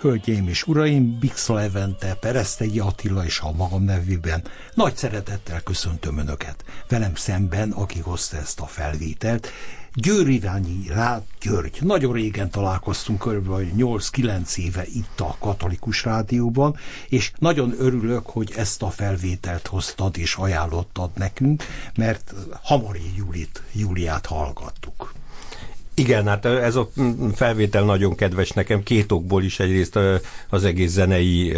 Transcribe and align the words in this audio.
Hölgyeim 0.00 0.48
és 0.48 0.66
uraim, 0.66 1.18
Bix 1.18 1.48
Levente, 1.48 2.14
Peresztegi 2.14 2.78
Attila 2.78 3.24
és 3.24 3.40
a 3.40 3.52
magam 3.52 3.82
nevében 3.82 4.42
nagy 4.74 4.96
szeretettel 4.96 5.60
köszöntöm 5.60 6.18
Önöket. 6.18 6.64
Velem 6.88 7.14
szemben, 7.14 7.70
aki 7.70 8.00
hozta 8.00 8.36
ezt 8.36 8.60
a 8.60 8.66
felvételt, 8.66 9.48
Győrirányi 9.94 10.88
Rád 10.88 11.22
György. 11.40 11.78
Nagyon 11.82 12.12
régen 12.12 12.50
találkoztunk, 12.50 13.28
kb. 13.28 13.48
8-9 13.76 14.56
éve 14.56 14.84
itt 14.86 15.20
a 15.20 15.36
Katolikus 15.40 16.04
Rádióban, 16.04 16.76
és 17.08 17.32
nagyon 17.38 17.74
örülök, 17.78 18.26
hogy 18.26 18.52
ezt 18.56 18.82
a 18.82 18.90
felvételt 18.90 19.66
hoztad 19.66 20.18
és 20.18 20.34
ajánlottad 20.34 21.10
nekünk, 21.14 21.64
mert 21.96 22.34
Hamari 22.62 23.12
Júlit, 23.16 23.62
Júliát 23.72 24.26
hallgattuk. 24.26 24.97
Igen, 25.98 26.26
hát 26.26 26.44
ez 26.44 26.74
a 26.74 26.88
felvétel 27.34 27.84
nagyon 27.84 28.14
kedves 28.14 28.50
nekem, 28.50 28.82
két 28.82 29.12
okból 29.12 29.42
is. 29.42 29.60
Egyrészt 29.60 29.98
az 30.48 30.64
egész 30.64 30.90
zenei 30.90 31.52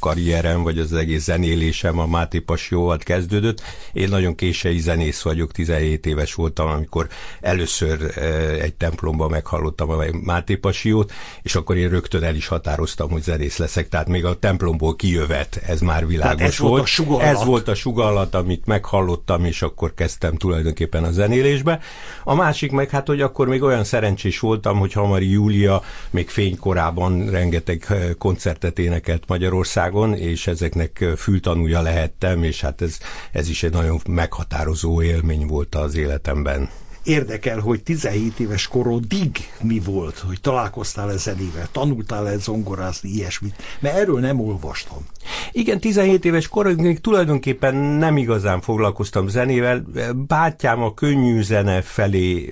karrierem, 0.00 0.62
vagy 0.62 0.78
az 0.78 0.92
egész 0.92 1.22
zenélésem 1.22 1.98
a 1.98 2.06
Máté 2.06 2.38
Pasióval 2.38 2.98
kezdődött. 2.98 3.62
Én 3.92 4.08
nagyon 4.08 4.34
késői 4.34 4.78
zenész 4.78 5.22
vagyok, 5.22 5.52
17 5.52 6.06
éves 6.06 6.34
voltam, 6.34 6.68
amikor 6.68 7.08
először 7.40 8.18
egy 8.60 8.74
templomban 8.74 9.30
meghallottam 9.30 9.90
a 9.90 9.96
Máté 10.24 10.54
Pasiót, 10.54 11.12
és 11.42 11.54
akkor 11.54 11.76
én 11.76 11.88
rögtön 11.88 12.22
el 12.22 12.34
is 12.34 12.46
határoztam, 12.46 13.10
hogy 13.10 13.22
zenész 13.22 13.56
leszek. 13.56 13.88
Tehát 13.88 14.08
még 14.08 14.24
a 14.24 14.38
templomból 14.38 14.96
kijövet, 14.96 15.62
ez 15.66 15.80
már 15.80 16.06
világos 16.06 16.42
ez 16.42 16.58
volt. 16.58 16.96
volt. 16.96 17.22
Ez 17.22 17.44
volt 17.44 17.68
a 17.68 17.74
sugallat, 17.74 18.34
amit 18.34 18.66
meghallottam, 18.66 19.44
és 19.44 19.62
akkor 19.62 19.94
kezdtem 19.94 20.36
tulajdonképpen 20.36 21.04
a 21.04 21.10
zenélésbe. 21.10 21.80
A 22.24 22.34
másik 22.34 22.70
meg 22.70 22.90
hát, 22.90 23.06
hogy 23.06 23.20
akkor 23.20 23.48
még 23.48 23.62
olyan 23.62 23.71
szerencsés 23.84 24.38
voltam, 24.38 24.78
hogy 24.78 24.92
Hamari 24.92 25.30
Júlia 25.30 25.82
még 26.10 26.28
fénykorában 26.28 27.30
rengeteg 27.30 27.84
eh, 27.88 28.10
koncertet 28.18 28.78
énekelt 28.78 29.22
Magyarországon, 29.26 30.14
és 30.14 30.46
ezeknek 30.46 31.00
eh, 31.00 31.16
fültanúja 31.16 31.80
lehettem, 31.80 32.42
és 32.42 32.60
hát 32.60 32.82
ez, 32.82 32.98
ez 33.32 33.48
is 33.48 33.62
egy 33.62 33.72
nagyon 33.72 34.00
meghatározó 34.08 35.02
élmény 35.02 35.46
volt 35.46 35.74
az 35.74 35.94
életemben 35.94 36.68
érdekel, 37.02 37.58
hogy 37.58 37.82
17 37.82 38.40
éves 38.40 38.68
korodig 38.68 39.30
mi 39.60 39.80
volt, 39.84 40.18
hogy 40.18 40.40
találkoztál 40.40 41.10
-e 41.10 41.16
zenével, 41.16 41.68
tanultál-e 41.72 42.36
zongorázni, 42.36 43.08
ilyesmit, 43.08 43.62
mert 43.80 43.96
erről 43.96 44.20
nem 44.20 44.40
olvastam. 44.40 45.06
Igen, 45.52 45.80
17 45.80 46.24
éves 46.24 46.48
korig 46.48 47.00
tulajdonképpen 47.00 47.74
nem 47.74 48.16
igazán 48.16 48.60
foglalkoztam 48.60 49.28
zenével. 49.28 49.84
Bátyám 50.26 50.82
a 50.82 50.94
könnyű 50.94 51.42
zene 51.42 51.80
felé 51.82 52.50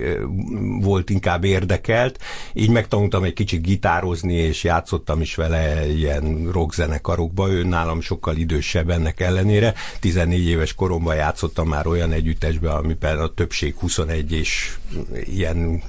volt 0.81 1.09
inkább 1.09 1.43
érdekelt, 1.43 2.19
így 2.53 2.69
megtanultam 2.69 3.23
egy 3.23 3.33
kicsit 3.33 3.61
gitározni, 3.61 4.33
és 4.33 4.63
játszottam 4.63 5.21
is 5.21 5.35
vele 5.35 5.89
ilyen 5.89 6.49
rockzenekarokba, 6.51 7.49
ő 7.49 7.63
nálam 7.63 8.01
sokkal 8.01 8.35
idősebb 8.35 8.89
ennek 8.89 9.19
ellenére. 9.19 9.73
14 9.99 10.47
éves 10.47 10.73
koromban 10.73 11.15
játszottam 11.15 11.67
már 11.67 11.87
olyan 11.87 12.11
együttesbe, 12.11 12.71
amiben 12.71 13.19
a 13.19 13.33
többség 13.33 13.75
21 13.79 14.31
és 14.31 14.75
ilyen 15.23 15.83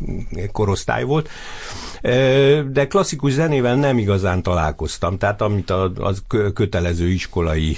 korosztály 0.52 1.04
volt. 1.04 1.28
De 2.72 2.86
klasszikus 2.88 3.32
zenével 3.32 3.76
nem 3.76 3.98
igazán 3.98 4.42
találkoztam, 4.42 5.18
tehát 5.18 5.40
amit 5.40 5.70
az 5.96 6.22
kötelező 6.72 7.08
iskolai 7.08 7.76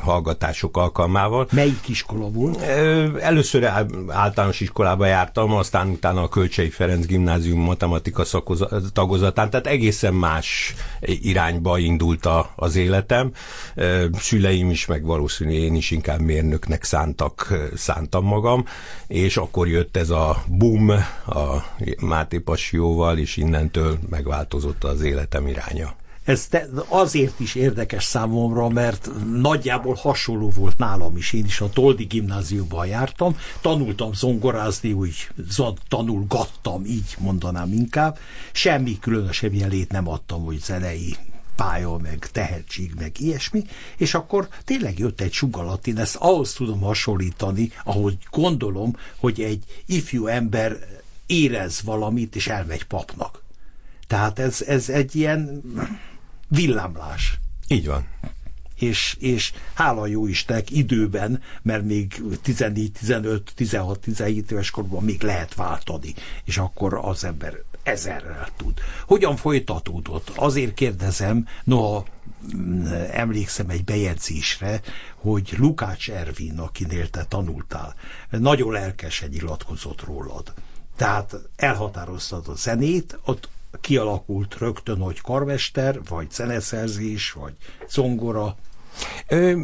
hallgatások 0.00 0.76
alkalmával. 0.76 1.46
Melyik 1.52 1.88
iskola 1.88 2.30
volt? 2.30 2.60
Először 3.20 3.64
általános 4.08 4.60
iskolába 4.60 5.06
jártam, 5.06 5.52
aztán 5.52 5.88
utána 5.88 6.22
a 6.22 6.28
Kölcsei 6.28 6.70
Ferenc 6.70 7.06
Gimnázium 7.06 7.60
matematika 7.60 8.24
tagozatán, 8.92 9.50
tehát 9.50 9.66
egészen 9.66 10.14
más 10.14 10.74
irányba 11.00 11.78
indult 11.78 12.28
az 12.56 12.76
életem. 12.76 13.32
Szüleim 14.12 14.70
is, 14.70 14.86
meg 14.86 15.04
valószínűleg 15.04 15.60
én 15.60 15.74
is 15.74 15.90
inkább 15.90 16.20
mérnöknek 16.20 16.84
szántak, 16.84 17.54
szántam 17.74 18.24
magam, 18.24 18.64
és 19.06 19.36
akkor 19.36 19.68
jött 19.68 19.96
ez 19.96 20.10
a 20.10 20.42
boom 20.46 20.88
a 21.26 21.64
Máté 22.00 22.38
Passióval, 22.38 23.18
és 23.18 23.36
innentől 23.36 23.98
megváltozott 24.10 24.84
az 24.84 25.02
életem 25.02 25.46
iránya. 25.46 25.94
Ez 26.24 26.46
te, 26.46 26.68
azért 26.88 27.40
is 27.40 27.54
érdekes 27.54 28.04
számomra, 28.04 28.68
mert 28.68 29.10
nagyjából 29.32 29.94
hasonló 29.94 30.50
volt 30.50 30.78
nálam 30.78 31.16
is. 31.16 31.32
Én 31.32 31.44
is 31.44 31.60
a 31.60 31.68
Toldi 31.68 32.04
gimnáziumban 32.04 32.86
jártam, 32.86 33.36
tanultam 33.60 34.12
zongorázni, 34.12 34.92
úgy 34.92 35.28
tanulgattam, 35.88 36.84
így 36.84 37.16
mondanám 37.18 37.72
inkább. 37.72 38.18
Semmi 38.52 38.98
különösebb 38.98 39.54
jelét 39.54 39.92
nem 39.92 40.08
adtam, 40.08 40.44
hogy 40.44 40.60
zenei 40.60 41.16
pálya, 41.56 41.96
meg 41.96 42.28
tehetség, 42.32 42.92
meg 42.98 43.20
ilyesmi, 43.20 43.64
és 43.96 44.14
akkor 44.14 44.48
tényleg 44.64 44.98
jött 44.98 45.20
egy 45.20 45.32
sugalat, 45.32 45.86
én 45.86 45.98
ezt 45.98 46.16
ahhoz 46.16 46.52
tudom 46.52 46.80
hasonlítani, 46.80 47.72
ahogy 47.84 48.18
gondolom, 48.30 48.96
hogy 49.16 49.40
egy 49.40 49.64
ifjú 49.86 50.26
ember 50.26 50.78
érez 51.26 51.82
valamit, 51.82 52.36
és 52.36 52.48
elmegy 52.48 52.84
papnak. 52.84 53.42
Tehát 54.06 54.38
ez, 54.38 54.62
ez 54.62 54.88
egy 54.88 55.16
ilyen 55.16 55.62
villámlás. 56.48 57.38
Így 57.68 57.86
van. 57.86 58.06
És, 58.78 59.16
és 59.18 59.52
hála 59.74 60.06
jó 60.06 60.26
Istennek 60.26 60.70
időben, 60.70 61.42
mert 61.62 61.84
még 61.84 62.22
14, 62.42 62.92
15, 62.92 63.52
16, 63.54 64.00
17 64.00 64.50
éves 64.50 64.70
korban 64.70 65.02
még 65.04 65.22
lehet 65.22 65.54
váltani, 65.54 66.14
és 66.44 66.58
akkor 66.58 66.98
az 67.02 67.24
ember 67.24 67.62
ezerrel 67.84 68.48
tud. 68.56 68.80
Hogyan 69.06 69.36
folytatódott? 69.36 70.28
Azért 70.34 70.74
kérdezem, 70.74 71.46
noha 71.64 72.06
mm, 72.56 72.86
emlékszem 73.10 73.68
egy 73.70 73.84
bejegyzésre, 73.84 74.80
hogy 75.14 75.54
Lukács 75.58 76.10
Ervin, 76.10 76.58
akinél 76.58 77.10
te 77.10 77.24
tanultál, 77.24 77.94
nagyon 78.30 78.72
lelkesen 78.72 79.28
nyilatkozott 79.28 80.04
rólad. 80.04 80.52
Tehát 80.96 81.36
elhatároztad 81.56 82.48
a 82.48 82.54
zenét, 82.54 83.18
ott 83.24 83.48
kialakult 83.84 84.56
rögtön, 84.58 84.98
hogy 84.98 85.20
karmester, 85.20 86.00
vagy 86.08 86.30
zeneszerzés, 86.30 87.32
vagy 87.32 87.52
zongora, 87.88 88.56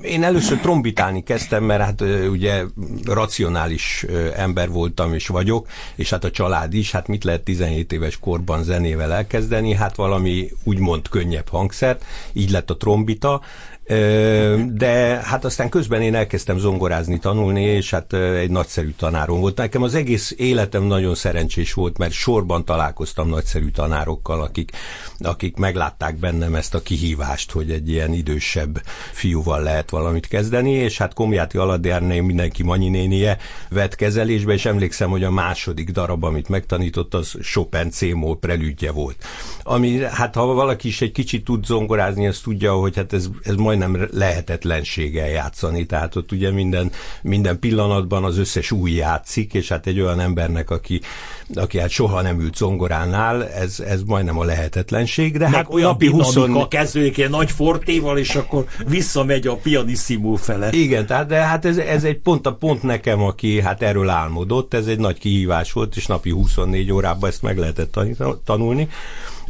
én 0.02 0.22
először 0.22 0.58
trombitálni 0.58 1.22
kezdtem, 1.22 1.64
mert 1.64 1.82
hát 1.82 2.00
ugye 2.30 2.64
racionális 3.04 4.06
ember 4.36 4.68
voltam 4.68 5.14
és 5.14 5.26
vagyok, 5.26 5.68
és 5.94 6.10
hát 6.10 6.24
a 6.24 6.30
család 6.30 6.74
is, 6.74 6.90
hát 6.90 7.08
mit 7.08 7.24
lehet 7.24 7.42
17 7.42 7.92
éves 7.92 8.18
korban 8.18 8.62
zenével 8.62 9.12
elkezdeni, 9.12 9.74
hát 9.74 9.96
valami 9.96 10.50
úgymond 10.64 11.08
könnyebb 11.08 11.48
hangszert, 11.48 12.04
így 12.32 12.50
lett 12.50 12.70
a 12.70 12.76
trombita, 12.76 13.40
de 14.72 15.20
hát 15.24 15.44
aztán 15.44 15.68
közben 15.68 16.02
én 16.02 16.14
elkezdtem 16.14 16.58
zongorázni, 16.58 17.18
tanulni, 17.18 17.62
és 17.62 17.90
hát 17.90 18.12
egy 18.12 18.50
nagyszerű 18.50 18.90
tanárom 18.90 19.40
volt. 19.40 19.56
Nekem 19.56 19.82
az 19.82 19.94
egész 19.94 20.34
életem 20.36 20.82
nagyon 20.82 21.14
szerencsés 21.14 21.72
volt, 21.72 21.98
mert 21.98 22.12
sorban 22.12 22.64
találkoztam 22.64 23.28
nagyszerű 23.28 23.68
tanárokkal, 23.68 24.42
akik, 24.42 24.70
akik 25.18 25.56
meglátták 25.56 26.16
bennem 26.16 26.54
ezt 26.54 26.74
a 26.74 26.82
kihívást, 26.82 27.50
hogy 27.50 27.70
egy 27.70 27.88
ilyen 27.88 28.12
idősebb 28.12 28.82
fiúval 29.12 29.62
lehet 29.62 29.90
valamit 29.90 30.28
kezdeni, 30.28 30.70
és 30.70 30.98
hát 30.98 31.14
Komjáti 31.14 31.58
Aladjárné 31.58 32.20
mindenki 32.20 32.62
Manyi 32.62 32.88
nénie 32.88 33.38
vett 33.70 33.94
kezelésbe, 33.94 34.52
és 34.52 34.64
emlékszem, 34.64 35.10
hogy 35.10 35.24
a 35.24 35.30
második 35.30 35.90
darab, 35.90 36.24
amit 36.24 36.48
megtanított, 36.48 37.14
az 37.14 37.36
Chopin 37.42 37.90
C-moll 37.90 38.38
prelüdje 38.40 38.90
volt. 38.90 39.24
Ami, 39.62 40.02
hát 40.04 40.34
ha 40.34 40.44
valaki 40.44 40.88
is 40.88 41.00
egy 41.00 41.12
kicsit 41.12 41.44
tud 41.44 41.64
zongorázni, 41.64 42.26
az 42.26 42.38
tudja, 42.38 42.74
hogy 42.74 42.96
hát 42.96 43.12
ez, 43.12 43.28
ez 43.42 43.54
majd 43.54 43.78
majdnem 43.88 44.08
lehetetlenséggel 44.12 45.28
játszani, 45.28 45.86
tehát 45.86 46.16
ott 46.16 46.32
ugye 46.32 46.50
minden, 46.50 46.90
minden 47.22 47.58
pillanatban 47.58 48.24
az 48.24 48.38
összes 48.38 48.70
új 48.70 48.90
játszik, 48.90 49.54
és 49.54 49.68
hát 49.68 49.86
egy 49.86 50.00
olyan 50.00 50.20
embernek, 50.20 50.70
aki, 50.70 51.00
aki 51.54 51.78
hát 51.78 51.90
soha 51.90 52.22
nem 52.22 52.40
ült 52.40 52.56
zongoránál, 52.56 53.48
ez, 53.48 53.80
ez 53.80 54.02
majdnem 54.02 54.38
a 54.38 54.44
lehetetlenség, 54.44 55.38
de 55.38 55.44
Meg 55.44 55.54
hát 55.54 55.66
olyan 55.68 55.90
napi 55.90 56.06
20... 56.06 56.36
a 56.36 56.68
kezdődik 56.68 57.18
egy 57.18 57.30
nagy 57.30 57.50
fortéval, 57.50 58.18
és 58.18 58.34
akkor 58.34 58.64
visszamegy 58.86 59.46
a 59.46 59.56
pianissimo 59.56 60.34
fele. 60.34 60.70
Igen, 60.72 61.06
tehát 61.06 61.26
de 61.26 61.36
hát 61.36 61.64
ez, 61.64 61.76
ez 61.76 62.04
egy 62.04 62.18
pont 62.18 62.46
a 62.46 62.54
pont 62.54 62.82
nekem, 62.82 63.22
aki 63.22 63.60
hát 63.60 63.82
erről 63.82 64.08
álmodott, 64.08 64.74
ez 64.74 64.86
egy 64.86 64.98
nagy 64.98 65.18
kihívás 65.18 65.72
volt, 65.72 65.96
és 65.96 66.06
napi 66.06 66.30
24 66.30 66.92
órában 66.92 67.30
ezt 67.30 67.42
meg 67.42 67.58
lehetett 67.58 67.98
tanulni. 68.44 68.88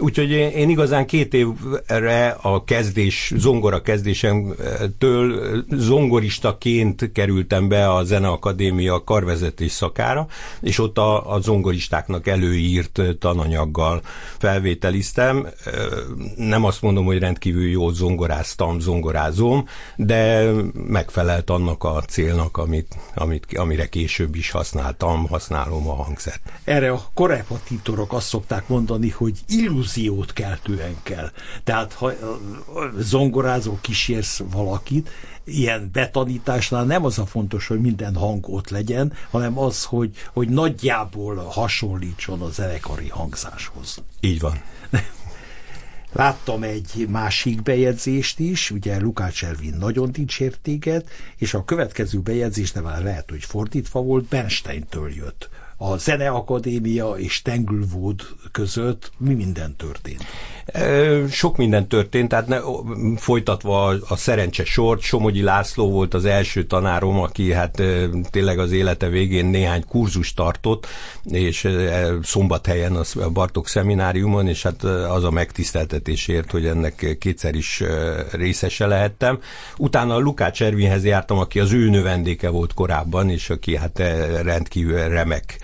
Úgyhogy 0.01 0.31
én, 0.31 0.51
én 0.51 0.69
igazán 0.69 1.07
két 1.07 1.35
évre 1.35 2.29
a 2.43 2.65
kezdés, 2.65 3.33
zongora 3.37 3.83
kezdésemtől 3.83 5.65
zongoristaként 5.71 7.13
kerültem 7.13 7.69
be 7.69 7.91
a 7.93 8.05
Zeneakadémia 8.05 9.05
karvezetés 9.05 9.73
szakára, 9.73 10.27
és 10.61 10.79
ott 10.79 10.99
a, 10.99 11.33
a 11.33 11.41
zongoristáknak 11.41 12.27
előírt 12.27 13.01
tananyaggal 13.19 14.01
felvételiztem. 14.39 15.47
Nem 16.37 16.65
azt 16.65 16.83
mondom, 16.83 17.05
hogy 17.05 17.19
rendkívül 17.19 17.69
jó 17.69 17.91
zongoráztam, 17.91 18.81
zongorázom, 18.81 19.69
de 19.97 20.51
megfelelt 20.75 21.51
annak 21.51 21.85
a 21.85 22.03
célnak, 22.09 22.57
amit, 22.57 22.97
amit, 23.15 23.47
amire 23.59 23.89
később 23.89 24.35
is 24.35 24.51
használtam, 24.51 25.27
használom 25.27 25.89
a 25.89 25.95
hangszert. 25.95 26.41
Erre 26.65 26.91
a 26.91 27.03
korrepetitorok 27.15 28.13
azt 28.13 28.27
szokták 28.27 28.69
mondani, 28.69 29.09
hogy 29.09 29.39
illúzió 29.49 29.89
illúziót 29.97 30.33
keltően 30.33 30.97
kell. 31.03 31.31
Tehát 31.65 31.93
ha 31.93 32.13
zongorázó 32.99 33.79
kísérsz 33.81 34.43
valakit, 34.51 35.11
ilyen 35.45 35.91
betanításnál 35.93 36.85
nem 36.85 37.05
az 37.05 37.19
a 37.19 37.27
fontos, 37.27 37.67
hogy 37.67 37.81
minden 37.81 38.15
hang 38.15 38.49
ott 38.49 38.69
legyen, 38.69 39.13
hanem 39.31 39.59
az, 39.59 39.85
hogy, 39.85 40.11
hogy 40.33 40.49
nagyjából 40.49 41.37
hasonlítson 41.37 42.41
a 42.41 42.51
zenekari 42.51 43.09
hangzáshoz. 43.09 44.03
Így 44.21 44.41
van. 44.41 44.63
Láttam 46.13 46.63
egy 46.63 47.07
másik 47.09 47.63
bejegyzést 47.63 48.39
is, 48.39 48.71
ugye 48.71 49.01
Lukács 49.01 49.45
Ervin 49.45 49.75
nagyon 49.79 50.13
dicsértéget, 50.13 51.09
és 51.37 51.55
a 51.55 51.65
következő 51.65 52.19
bejegyzés, 52.19 52.73
de 52.73 52.81
már 52.81 53.03
lehet, 53.03 53.31
hogy 53.31 53.45
fordítva 53.45 54.01
volt, 54.01 54.25
Bernsteintől 54.25 55.13
jött 55.13 55.49
a 55.83 55.97
Zeneakadémia 55.97 57.11
és 57.11 57.43
Tanglewood 57.43 58.21
között 58.53 59.13
mi 59.17 59.35
minden 59.35 59.77
történt? 59.77 60.25
Sok 61.31 61.57
minden 61.57 61.89
történt, 61.89 62.29
tehát 62.29 62.47
ne, 62.47 62.59
folytatva 63.17 63.87
a, 63.87 64.17
szerencse 64.17 64.65
sort, 64.65 65.01
Somogyi 65.01 65.43
László 65.43 65.91
volt 65.91 66.15
az 66.15 66.25
első 66.25 66.65
tanárom, 66.65 67.19
aki 67.19 67.53
hát 67.53 67.83
tényleg 68.31 68.59
az 68.59 68.73
élete 68.73 69.09
végén 69.09 69.47
néhány 69.47 69.85
kurzus 69.89 70.35
tartott, 70.35 70.87
és 71.25 71.69
szombathelyen 72.23 72.97
a 72.97 73.29
Bartok 73.33 73.69
szemináriumon, 73.69 74.49
és 74.49 74.63
hát 74.63 74.83
az 74.85 75.25
a 75.25 75.31
megtiszteltetésért, 75.31 76.51
hogy 76.51 76.67
ennek 76.67 77.17
kétszer 77.19 77.55
is 77.55 77.83
részese 78.33 78.87
lehettem. 78.87 79.39
Utána 79.77 80.15
a 80.15 80.19
Lukács 80.19 80.63
Ervinhez 80.63 81.05
jártam, 81.05 81.39
aki 81.39 81.61
az 81.61 81.73
ő 81.73 81.89
növendéke 81.89 82.49
volt 82.49 82.75
korábban, 82.75 83.31
és 83.31 83.51
aki 83.51 83.77
hát 83.77 83.99
rendkívül 84.43 85.09
remek 85.09 85.59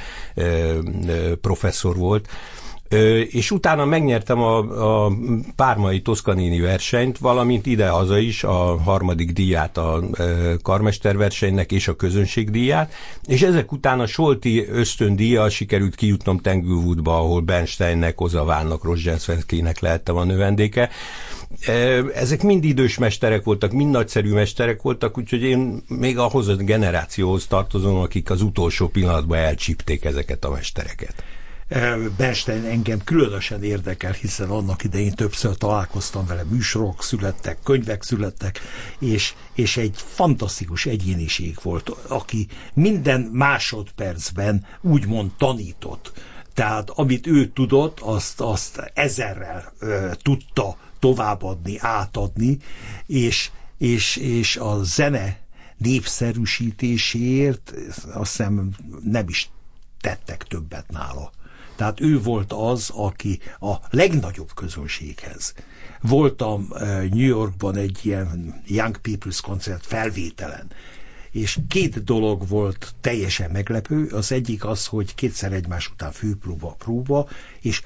professzor 1.41 1.97
volt 1.97 2.29
és 3.31 3.51
utána 3.51 3.85
megnyertem 3.85 4.41
a, 4.41 4.59
a 5.05 5.13
Pármai 5.57 6.01
Toszkanini 6.01 6.61
versenyt, 6.61 7.19
valamint 7.19 7.67
ide-haza 7.67 8.19
is 8.19 8.45
a 8.45 8.81
harmadik 8.83 9.33
díját 9.33 9.77
a 9.77 10.03
karmesterversenynek 10.63 11.73
és 11.73 11.89
a 11.89 11.97
közönségdíját, 11.97 12.93
és 13.25 13.43
ezek 13.43 13.73
után 13.73 14.01
a 14.01 14.07
Solti 14.07 14.67
ösztöndíja 14.69 15.49
sikerült 15.49 15.95
kijutnom 15.95 16.39
Tengülwoodba, 16.39 17.17
ahol 17.17 17.41
Bernsteinnek, 17.41 18.21
Ozavánnak, 18.21 18.85
Rozsenszenszkének 18.85 19.81
lehettem 19.81 20.17
a 20.17 20.25
növendéke. 20.25 20.91
Ezek 22.15 22.43
mind 22.43 22.65
idős 22.65 22.99
mesterek 22.99 23.45
voltak, 23.45 23.73
mind 23.73 23.91
nagyszerű 23.91 24.33
mesterek 24.33 24.83
voltak, 24.83 25.19
úgyhogy 25.19 25.43
én 25.43 25.83
még 25.89 26.19
ahhoz 26.19 26.49
a 26.49 26.55
generációhoz 26.55 27.47
tartozom, 27.47 27.97
akik 27.97 28.31
az 28.31 28.43
utolsó 28.43 28.89
pillanatban 28.89 29.39
elcsípték 29.39 30.05
ezeket 30.05 30.45
a 30.45 30.51
mestereket. 30.51 31.25
Bernstein 32.17 32.65
engem 32.65 33.05
különösen 33.05 33.63
érdekel, 33.63 34.13
hiszen 34.13 34.51
annak 34.51 34.85
idején 34.85 35.15
többször 35.15 35.57
találkoztam 35.57 36.27
vele, 36.27 36.43
műsorok 36.43 37.03
születtek, 37.03 37.59
könyvek 37.65 38.03
születtek, 38.03 38.61
és, 38.99 39.35
és 39.55 39.77
egy 39.77 39.95
fantasztikus 39.97 40.87
egyéniség 40.87 41.59
volt, 41.63 41.89
aki 41.89 42.47
minden 42.75 43.21
másodpercben 43.21 44.67
úgymond 44.81 45.31
tanított. 45.39 46.13
Tehát 46.55 46.91
amit 46.91 47.27
ő 47.27 47.49
tudott, 47.49 48.01
azt, 48.01 48.41
azt 48.41 48.91
ezerrel 48.95 49.73
ö, 49.79 50.11
tudta 50.23 50.77
továbbadni, 50.99 51.79
átadni, 51.79 52.59
és, 53.07 53.51
és, 53.79 54.17
és 54.17 54.57
a 54.57 54.83
zene 54.83 55.41
népszerűsítéséért 55.77 57.75
azt 58.13 58.37
hiszem 58.37 58.71
nem 59.05 59.29
is 59.29 59.51
tettek 60.01 60.43
többet 60.43 60.91
nála. 60.91 61.33
Tehát 61.77 62.01
ő 62.01 62.21
volt 62.21 62.53
az, 62.53 62.91
aki 62.95 63.39
a 63.61 63.75
legnagyobb 63.91 64.55
közönséghez. 64.55 65.55
Voltam 66.01 66.69
eh, 66.75 67.09
New 67.09 67.27
Yorkban 67.27 67.77
egy 67.77 67.99
ilyen 68.03 68.63
Young 68.67 69.01
People's 69.03 69.39
koncert 69.43 69.87
felvételen, 69.87 70.71
és 71.31 71.59
két 71.69 72.05
dolog 72.05 72.49
volt 72.49 72.95
teljesen 73.01 73.51
meglepő. 73.51 74.07
Az 74.07 74.33
egyik 74.33 74.65
az, 74.65 74.87
hogy 74.87 75.15
kétszer 75.15 75.53
egymás 75.53 75.89
után 75.89 76.13
főpróba 76.13 76.75
próba, 76.79 77.29
és 77.61 77.83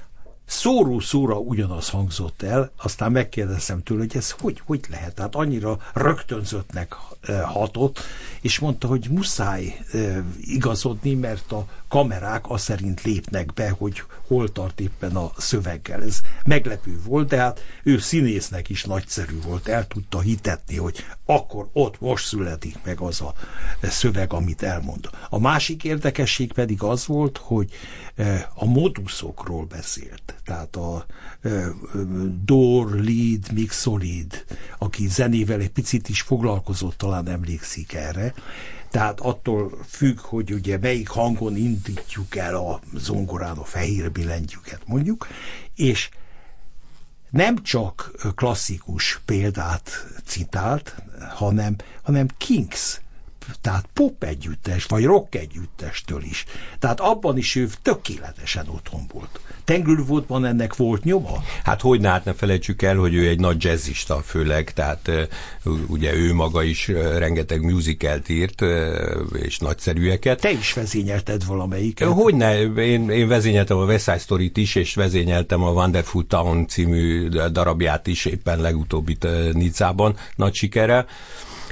szóró 0.50 1.00
szóra 1.00 1.38
ugyanaz 1.38 1.88
hangzott 1.88 2.42
el, 2.42 2.72
aztán 2.76 3.12
megkérdeztem 3.12 3.82
tőle, 3.82 4.00
hogy 4.00 4.16
ez 4.16 4.30
hogy, 4.30 4.62
hogy 4.66 4.80
lehet, 4.90 5.14
tehát 5.14 5.34
annyira 5.34 5.78
rögtönzöttnek 5.94 6.96
eh, 7.20 7.42
hatott, 7.42 7.98
és 8.40 8.58
mondta, 8.58 8.86
hogy 8.86 9.06
muszáj 9.10 9.78
eh, 9.92 10.16
igazodni, 10.40 11.14
mert 11.14 11.52
a 11.52 11.66
kamerák 11.90 12.50
azt 12.50 12.64
szerint 12.64 13.02
lépnek 13.02 13.52
be, 13.52 13.70
hogy 13.70 14.02
hol 14.26 14.52
tart 14.52 14.80
éppen 14.80 15.16
a 15.16 15.30
szöveggel. 15.36 16.02
Ez 16.02 16.20
meglepő 16.44 17.00
volt, 17.04 17.28
de 17.28 17.36
hát 17.36 17.60
ő 17.82 17.98
színésznek 17.98 18.68
is 18.68 18.84
nagyszerű 18.84 19.40
volt, 19.40 19.68
el 19.68 19.86
tudta 19.86 20.20
hitetni, 20.20 20.76
hogy 20.76 21.04
akkor 21.24 21.68
ott 21.72 22.00
most 22.00 22.26
születik 22.26 22.76
meg 22.84 23.00
az 23.00 23.20
a 23.20 23.32
szöveg, 23.82 24.32
amit 24.32 24.62
elmond. 24.62 25.08
A 25.28 25.38
másik 25.38 25.84
érdekesség 25.84 26.52
pedig 26.52 26.82
az 26.82 27.06
volt, 27.06 27.38
hogy 27.38 27.70
eh, 28.14 28.44
a 28.54 28.64
moduszokról 28.64 29.64
beszélt. 29.64 30.34
Tehát 30.44 30.76
a 30.76 31.06
eh, 31.40 31.66
Dor, 32.44 32.90
Lead, 32.90 33.52
Mixolid, 33.52 34.44
aki 34.78 35.08
zenével 35.08 35.60
egy 35.60 35.70
picit 35.70 36.08
is 36.08 36.20
foglalkozott, 36.20 36.98
talán 36.98 37.28
emlékszik 37.28 37.92
erre, 37.92 38.34
tehát 38.90 39.20
attól 39.20 39.78
függ, 39.88 40.18
hogy 40.18 40.52
ugye 40.52 40.78
melyik 40.78 41.08
hangon 41.08 41.56
indítjuk 41.56 42.36
el 42.36 42.54
a 42.54 42.80
zongorán 42.94 43.56
a 43.56 43.64
fehér 43.64 44.12
billentyűket 44.12 44.80
mondjuk, 44.86 45.26
és 45.74 46.08
nem 47.30 47.62
csak 47.62 48.12
klasszikus 48.34 49.20
példát 49.24 49.90
citált, 50.24 50.96
hanem, 51.30 51.76
hanem 52.02 52.26
Kings 52.38 53.00
tehát 53.60 53.88
pop 53.94 54.24
együttes, 54.24 54.84
vagy 54.84 55.04
rock 55.04 55.34
együttestől 55.34 56.22
is. 56.22 56.44
Tehát 56.78 57.00
abban 57.00 57.36
is 57.36 57.54
ő 57.54 57.68
tökéletesen 57.82 58.68
otthon 58.68 59.06
volt. 59.12 59.40
Tengülvódban 59.64 60.44
ennek 60.44 60.76
volt 60.76 61.04
nyoma? 61.04 61.42
Hát 61.64 61.80
hogy 61.80 62.06
hát 62.06 62.24
ne 62.24 62.32
felejtsük 62.32 62.82
el, 62.82 62.96
hogy 62.96 63.14
ő 63.14 63.28
egy 63.28 63.40
nagy 63.40 63.64
jazzista 63.64 64.22
főleg, 64.26 64.72
tehát 64.72 65.10
ugye 65.86 66.14
ő 66.14 66.34
maga 66.34 66.62
is 66.62 66.88
rengeteg 67.16 67.62
musicalt 67.62 68.28
írt, 68.28 68.62
és 69.32 69.58
nagyszerűeket. 69.58 70.40
Te 70.40 70.50
is 70.50 70.72
vezényelted 70.72 71.46
valamelyiket? 71.46 72.08
Hogyne, 72.08 72.60
én, 72.62 73.10
én 73.10 73.28
vezényeltem 73.28 73.76
a 73.76 73.84
West 73.84 74.04
Side 74.04 74.18
Story-t 74.18 74.56
is, 74.56 74.74
és 74.74 74.94
vezényeltem 74.94 75.62
a 75.62 75.70
Wonderful 75.70 76.26
Town 76.26 76.68
című 76.68 77.28
darabját 77.28 78.06
is, 78.06 78.24
éppen 78.24 78.60
legutóbbit 78.60 79.26
Nicában, 79.52 80.16
nagy 80.36 80.54
sikerrel. 80.54 81.06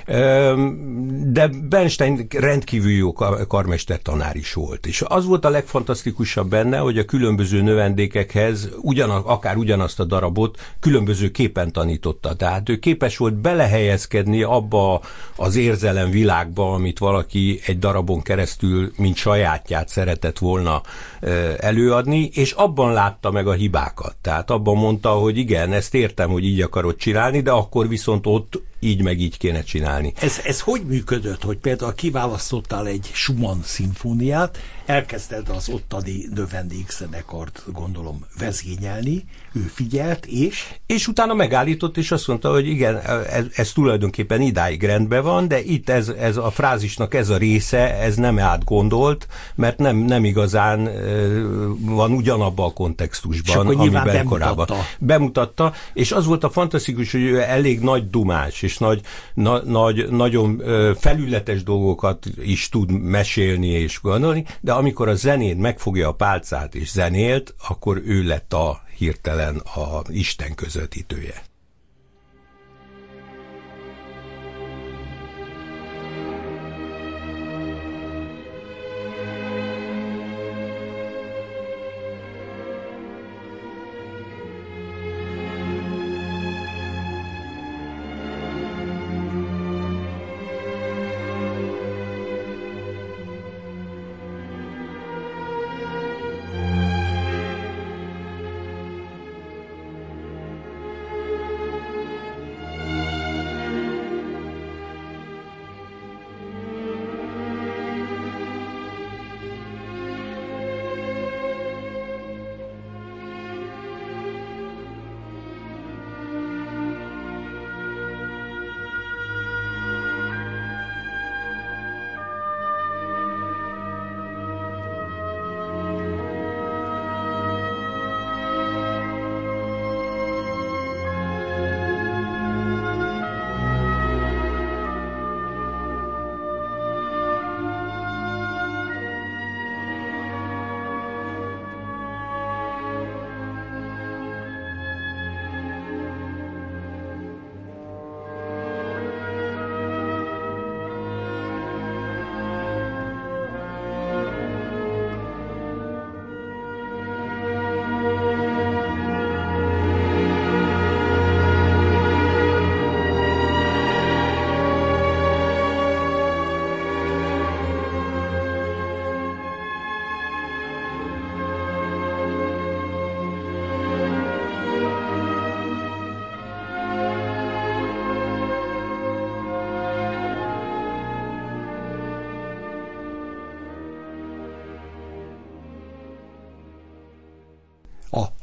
De 0.09 1.49
Bernstein 1.69 2.27
rendkívül 2.31 2.91
jó 2.91 3.13
karmester 3.49 4.03
tanár 4.03 4.37
is 4.37 4.53
volt, 4.53 4.87
és 4.87 5.05
az 5.07 5.27
volt 5.27 5.45
a 5.45 5.49
legfantasztikusabb 5.49 6.49
benne, 6.49 6.79
hogy 6.79 6.99
a 6.99 7.05
különböző 7.05 7.63
növendékekhez 7.63 8.69
ugyan, 8.81 9.11
akár 9.11 9.57
ugyanazt 9.57 10.01
a 10.01 10.05
darabot 10.05 10.59
különböző 10.81 11.31
képen 11.31 11.73
tanította. 11.73 12.35
Tehát 12.35 12.69
ő 12.69 12.79
képes 12.79 13.17
volt 13.17 13.35
belehelyezkedni 13.35 14.43
abba 14.43 15.01
az 15.37 15.57
érzelem 15.57 16.11
világba, 16.11 16.73
amit 16.73 16.99
valaki 16.99 17.61
egy 17.67 17.79
darabon 17.79 18.23
keresztül, 18.23 18.93
mint 18.97 19.17
sajátját 19.17 19.89
szeretett 19.89 20.39
volna 20.39 20.83
előadni, 21.59 22.31
és 22.33 22.53
abban 22.53 22.93
látta 22.93 23.31
meg 23.31 23.47
a 23.47 23.53
hibákat. 23.53 24.17
Tehát 24.21 24.51
abban 24.51 24.77
mondta, 24.77 25.11
hogy 25.11 25.37
igen, 25.37 25.73
ezt 25.73 25.95
értem, 25.95 26.31
hogy 26.31 26.45
így 26.45 26.61
akarod 26.61 26.97
csinálni, 26.97 27.41
de 27.41 27.51
akkor 27.51 27.89
viszont 27.89 28.27
ott 28.27 28.67
így 28.81 29.03
meg 29.03 29.21
így 29.21 29.39
kéne 29.39 29.63
csinálni. 29.63 30.13
Ez, 30.21 30.41
ez 30.45 30.61
hogy 30.61 30.83
működött, 30.87 31.43
hogy 31.43 31.57
például 31.57 31.95
kiválasztottál 31.95 32.87
egy 32.87 33.11
Schumann 33.13 33.61
szimfóniát, 33.63 34.59
elkezdted 34.89 35.49
az 35.49 35.69
ottani 35.69 36.25
növendékzenekart, 36.35 37.63
gondolom, 37.73 38.25
vezényelni, 38.39 39.25
ő 39.53 39.61
figyelt, 39.61 40.27
és? 40.27 40.75
És 40.87 41.09
utána 41.09 41.35
megállított, 41.35 41.97
és 41.97 42.11
azt 42.11 42.29
mondta, 42.29 42.51
hogy 42.51 42.67
igen, 42.67 42.97
ez, 43.31 43.45
ez 43.55 43.73
tulajdonképpen 43.73 44.41
idáig 44.41 44.83
rendben 44.83 45.23
van, 45.23 45.49
de 45.49 45.63
itt 45.63 45.89
ez, 45.89 46.09
ez 46.09 46.37
a 46.37 46.51
frázisnak 46.51 47.15
ez 47.15 47.29
a 47.29 47.37
része, 47.37 47.99
ez 47.99 48.17
nem 48.17 48.39
átgondolt, 48.39 49.27
mert 49.55 49.79
nem, 49.79 49.97
nem 49.97 50.25
igazán 50.25 50.91
van 51.81 52.13
ugyanabban 52.13 52.67
a 52.67 52.73
kontextusban, 52.73 53.67
amiben 53.67 54.05
bemutatta. 54.05 54.29
korábban. 54.29 54.67
Bemutatta, 54.99 55.73
és 55.95 56.13
az 56.13 56.27
volt 56.27 56.45
a 56.45 56.51
fantasztikus, 56.51 57.13
hogy 57.13 57.23
ő 57.23 57.41
elég 57.41 57.81
nagy 57.81 58.11
dumás, 58.11 58.63
és 58.63 58.79
nagy, 58.79 59.01
na, 59.35 59.63
nagy, 59.65 60.09
nagyon 60.11 60.63
felületes 60.99 61.63
dolgokat 61.63 62.27
is 62.43 62.69
tud 62.69 62.91
mesélni 62.91 63.69
és 63.69 64.01
gondolni, 64.03 64.45
de 64.61 64.77
amikor 64.79 65.09
a 65.09 65.15
zenén 65.15 65.57
megfogja 65.57 66.09
a 66.09 66.15
pálcát 66.15 66.75
és 66.75 66.91
zenélt, 66.91 67.55
akkor 67.69 68.03
ő 68.05 68.23
lett 68.23 68.53
a 68.53 68.83
hirtelen 68.97 69.57
a 69.57 70.03
Isten 70.09 70.55
közvetítője. 70.55 71.43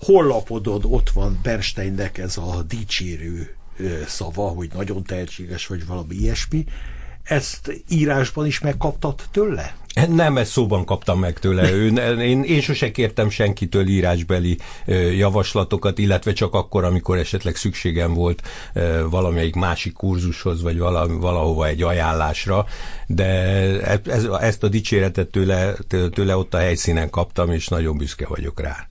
Hollapodon 0.06 0.82
ott 0.84 1.10
van 1.10 1.40
Bernsteinnek 1.44 2.18
ez 2.18 2.38
a 2.38 2.64
dicsérő 2.68 3.56
szava, 4.08 4.48
hogy 4.48 4.70
nagyon 4.74 5.04
tehetséges 5.04 5.68
vagy 5.68 5.86
valami 5.86 6.16
ilyesmi. 6.16 6.66
Ezt 7.24 7.84
írásban 7.90 8.46
is 8.46 8.60
megkaptad 8.60 9.16
tőle? 9.32 9.76
Nem, 10.10 10.38
ezt 10.38 10.52
szóban 10.52 10.86
kaptam 10.86 11.20
meg 11.20 11.40
tőle. 11.40 11.72
Ő, 11.72 11.88
én, 12.22 12.44
én 12.44 12.62
sose 12.62 12.92
kértem 12.92 13.30
senkitől 13.30 13.88
írásbeli 13.88 14.58
javaslatokat, 15.18 15.98
illetve 15.98 16.34
csak 16.34 16.54
akkor, 16.54 16.84
amikor 16.84 17.18
esetleg 17.18 17.56
szükségem 17.56 18.14
volt 18.14 18.42
valamelyik 19.10 19.56
másik 19.56 19.94
kurzushoz, 19.94 20.62
vagy 20.62 20.78
valahova 20.78 21.68
egy 21.68 21.82
ajánlásra, 21.82 22.66
de 23.08 23.26
e, 23.82 24.02
ez, 24.06 24.24
ezt 24.24 24.64
a 24.64 24.68
dicséretet 24.68 25.28
tőle, 25.28 25.74
tőle 26.14 26.38
ott 26.38 26.54
a 26.54 26.58
helyszínen 26.58 27.10
kaptam, 27.10 27.52
és 27.52 27.68
nagyon 27.68 27.98
büszke 27.98 28.28
vagyok 28.28 28.60
rá. 28.60 28.88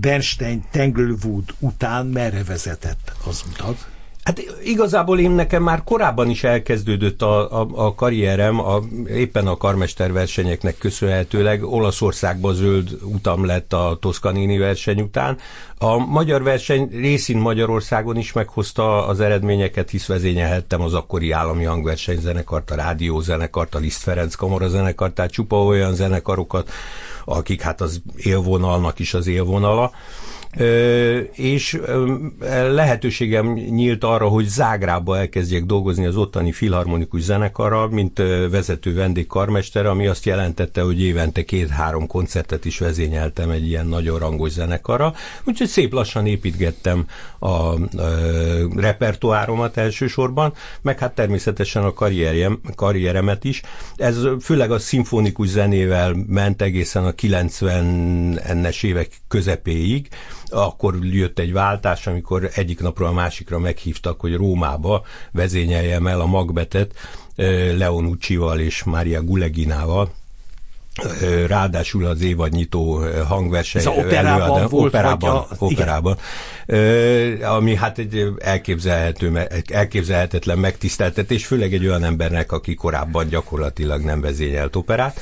Bernstein 0.00 0.64
Tanglewood 0.70 1.44
után 1.58 2.06
merre 2.06 2.44
vezetett 2.44 3.12
az 3.26 3.44
utat? 3.52 3.86
Hát 4.24 4.42
igazából 4.62 5.18
én 5.18 5.30
nekem 5.30 5.62
már 5.62 5.84
korábban 5.84 6.30
is 6.30 6.44
elkezdődött 6.44 7.22
a, 7.22 7.60
a, 7.60 7.68
a 7.74 7.94
karrierem, 7.94 8.60
a, 8.60 8.80
éppen 9.08 9.46
a 9.46 9.56
karmesterversenyeknek 9.56 10.78
köszönhetőleg. 10.78 11.64
Olaszországba 11.64 12.52
zöld 12.52 12.98
utam 13.02 13.44
lett 13.44 13.72
a 13.72 13.96
Toscanini 14.00 14.58
verseny 14.58 15.00
után. 15.00 15.38
A 15.78 15.96
magyar 15.96 16.42
verseny 16.42 16.88
részint 16.92 17.40
Magyarországon 17.40 18.16
is 18.16 18.32
meghozta 18.32 19.06
az 19.06 19.20
eredményeket, 19.20 19.90
hisz 19.90 20.06
vezényelhettem 20.06 20.80
az 20.80 20.94
akkori 20.94 21.30
állami 21.30 21.64
hangversenyzenekart, 21.64 22.70
a 22.70 22.74
rádiózenekart, 22.74 23.74
a 23.74 23.78
Liszt 23.78 24.02
Ferenc 24.02 24.34
Kamara 24.34 24.68
zenekart, 24.68 25.14
tehát 25.14 25.30
csupa 25.30 25.64
olyan 25.64 25.94
zenekarokat, 25.94 26.70
akik 27.24 27.60
hát 27.60 27.80
az 27.80 28.02
élvonalnak 28.16 28.98
is 28.98 29.14
az 29.14 29.26
élvonala 29.26 29.90
és 31.32 31.80
lehetőségem 32.70 33.52
nyílt 33.52 34.04
arra, 34.04 34.28
hogy 34.28 34.44
Zágrába 34.44 35.18
elkezdjek 35.18 35.64
dolgozni 35.64 36.06
az 36.06 36.16
ottani 36.16 36.52
filharmonikus 36.52 37.20
zenekarral, 37.20 37.88
mint 37.88 38.18
vezető 38.50 38.94
vendégkarmester, 38.94 39.86
ami 39.86 40.06
azt 40.06 40.24
jelentette, 40.24 40.80
hogy 40.80 41.02
évente 41.02 41.44
két-három 41.44 42.06
koncertet 42.06 42.64
is 42.64 42.78
vezényeltem 42.78 43.50
egy 43.50 43.66
ilyen 43.68 43.86
nagyon 43.86 44.18
rangos 44.18 44.50
zenekarra, 44.50 45.14
úgyhogy 45.44 45.68
szép 45.68 45.92
lassan 45.92 46.26
építgettem 46.26 47.06
a, 47.38 47.46
a 47.46 47.76
repertoáromat 48.76 49.76
elsősorban, 49.76 50.52
meg 50.82 50.98
hát 50.98 51.14
természetesen 51.14 51.84
a 51.84 51.92
karrierjem, 51.92 52.60
karrieremet 52.74 53.44
is. 53.44 53.62
Ez 53.96 54.18
főleg 54.40 54.70
a 54.70 54.78
szimfonikus 54.78 55.48
zenével 55.48 56.16
ment 56.26 56.62
egészen 56.62 57.04
a 57.04 57.10
90-es 57.10 58.84
évek 58.84 59.08
közepéig, 59.28 60.08
akkor 60.54 60.94
jött 61.04 61.38
egy 61.38 61.52
váltás, 61.52 62.06
amikor 62.06 62.50
egyik 62.54 62.80
napról 62.80 63.08
a 63.08 63.12
másikra 63.12 63.58
meghívtak, 63.58 64.20
hogy 64.20 64.34
Rómába 64.34 65.04
vezényeljem 65.32 66.06
el 66.06 66.20
a 66.20 66.26
Magbetet 66.26 66.92
Leonuccival 67.76 68.60
és 68.60 68.84
Mária 68.84 69.22
Guleginával, 69.22 70.12
ráadásul 71.46 72.06
az 72.06 72.20
évadnyitó 72.20 73.04
hangverseny 73.28 73.80
Ez 73.80 73.86
operában 73.86 74.40
előadó, 74.42 74.68
volt, 74.68 74.86
operában, 74.86 75.36
a, 75.36 75.46
operában. 75.58 76.18
Ami 77.56 77.74
hát 77.74 77.98
egy 77.98 78.32
elképzelhető, 78.38 79.48
elképzelhetetlen 79.68 80.58
megtiszteltetés, 80.58 81.46
főleg 81.46 81.74
egy 81.74 81.86
olyan 81.86 82.04
embernek, 82.04 82.52
aki 82.52 82.74
korábban 82.74 83.28
gyakorlatilag 83.28 84.02
nem 84.02 84.20
vezényelt 84.20 84.76
operát, 84.76 85.20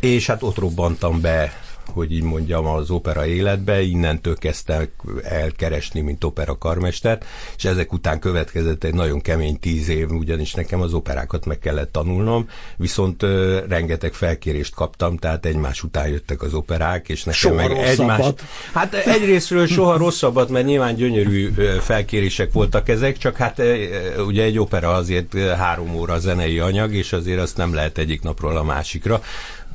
és 0.00 0.26
hát 0.26 0.42
ott 0.42 0.58
robbantam 0.58 1.20
be 1.20 1.52
hogy 1.92 2.12
így 2.12 2.22
mondjam, 2.22 2.66
az 2.66 2.90
opera 2.90 3.26
életbe, 3.26 3.80
innentől 3.80 4.36
kezdtem 4.36 4.88
elkeresni, 5.22 6.00
mint 6.00 6.24
opera 6.24 6.58
karmester, 6.58 7.18
és 7.56 7.64
ezek 7.64 7.92
után 7.92 8.18
következett 8.18 8.84
egy 8.84 8.94
nagyon 8.94 9.20
kemény 9.20 9.58
tíz 9.58 9.88
év, 9.88 10.10
ugyanis 10.10 10.54
nekem 10.54 10.80
az 10.80 10.92
operákat 10.92 11.46
meg 11.46 11.58
kellett 11.58 11.92
tanulnom, 11.92 12.48
viszont 12.76 13.22
uh, 13.22 13.58
rengeteg 13.68 14.12
felkérést 14.12 14.74
kaptam, 14.74 15.16
tehát 15.16 15.46
egymás 15.46 15.82
után 15.82 16.08
jöttek 16.08 16.42
az 16.42 16.54
operák, 16.54 17.08
és 17.08 17.24
nekem 17.24 17.40
soha 17.40 17.54
meg 17.54 17.70
rosszabbat. 17.70 17.88
egymás... 17.88 18.34
Hát 18.72 18.94
egyrésztről 18.94 19.66
soha 19.66 19.96
rosszabbat, 19.96 20.48
mert 20.48 20.66
nyilván 20.66 20.94
gyönyörű 20.94 21.52
felkérések 21.80 22.52
voltak 22.52 22.88
ezek, 22.88 23.18
csak 23.18 23.36
hát 23.36 23.62
ugye 24.26 24.42
egy 24.42 24.58
opera 24.58 24.92
azért 24.92 25.38
három 25.38 25.94
óra 25.94 26.18
zenei 26.18 26.58
anyag, 26.58 26.94
és 26.94 27.12
azért 27.12 27.40
azt 27.40 27.56
nem 27.56 27.74
lehet 27.74 27.98
egyik 27.98 28.22
napról 28.22 28.56
a 28.56 28.62
másikra 28.62 29.22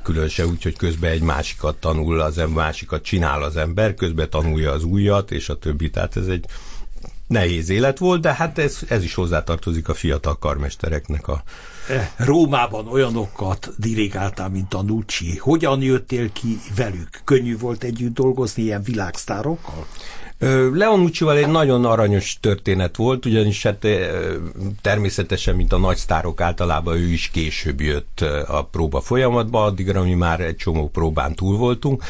különösen 0.06 0.46
úgy, 0.48 0.64
hogy 0.64 0.78
közben 0.78 1.12
egy 1.12 1.22
másikat 1.22 1.76
tanul, 1.76 2.20
az 2.20 2.38
ember, 2.38 2.64
másikat 2.64 3.04
csinál 3.04 3.44
az 3.44 3.58
ember, 3.58 3.94
közben 3.94 4.30
tanulja 4.30 4.72
az 4.72 4.84
újat, 4.84 5.32
és 5.32 5.50
a 5.50 5.58
többi. 5.58 5.90
Tehát 5.90 6.18
ez 6.18 6.28
egy 6.28 6.46
nehéz 7.28 7.70
élet 7.70 7.98
volt, 7.98 8.22
de 8.22 8.34
hát 8.34 8.58
ez, 8.58 8.80
ez 8.88 9.04
is 9.04 9.14
hozzátartozik 9.14 9.90
a 9.90 9.94
fiatal 9.94 10.38
karmestereknek 10.38 11.28
a... 11.28 11.44
Eh, 11.90 12.10
Rómában 12.18 12.88
olyanokat 12.88 13.70
dirigáltál, 13.78 14.50
mint 14.50 14.74
a 14.74 14.82
Nucci. 14.82 15.38
Hogyan 15.38 15.82
jöttél 15.82 16.32
ki 16.32 16.60
velük? 16.76 17.22
Könnyű 17.24 17.58
volt 17.58 17.84
együtt 17.84 18.14
dolgozni 18.14 18.64
ilyen 18.64 18.84
világsztárokkal? 18.84 19.86
Leonuccival 20.74 21.38
egy 21.38 21.48
nagyon 21.48 21.86
aranyos 21.86 22.38
történet 22.40 22.96
volt, 22.96 23.26
ugyanis 23.26 23.64
hát 23.64 23.88
természetesen, 24.82 25.56
mint 25.56 25.74
a 25.74 25.78
nagy 25.78 25.98
sztárok 25.98 26.42
általában 26.42 26.96
ő 26.96 27.08
is 27.08 27.30
később 27.30 27.82
jött 27.82 28.22
a 28.48 28.66
próba 28.66 29.02
folyamatba, 29.02 29.64
addigra 29.64 30.04
mi 30.04 30.14
már 30.14 30.40
egy 30.40 30.56
csomó 30.56 30.90
próbán 30.90 31.36
túl 31.36 31.58
voltunk, 31.58 32.04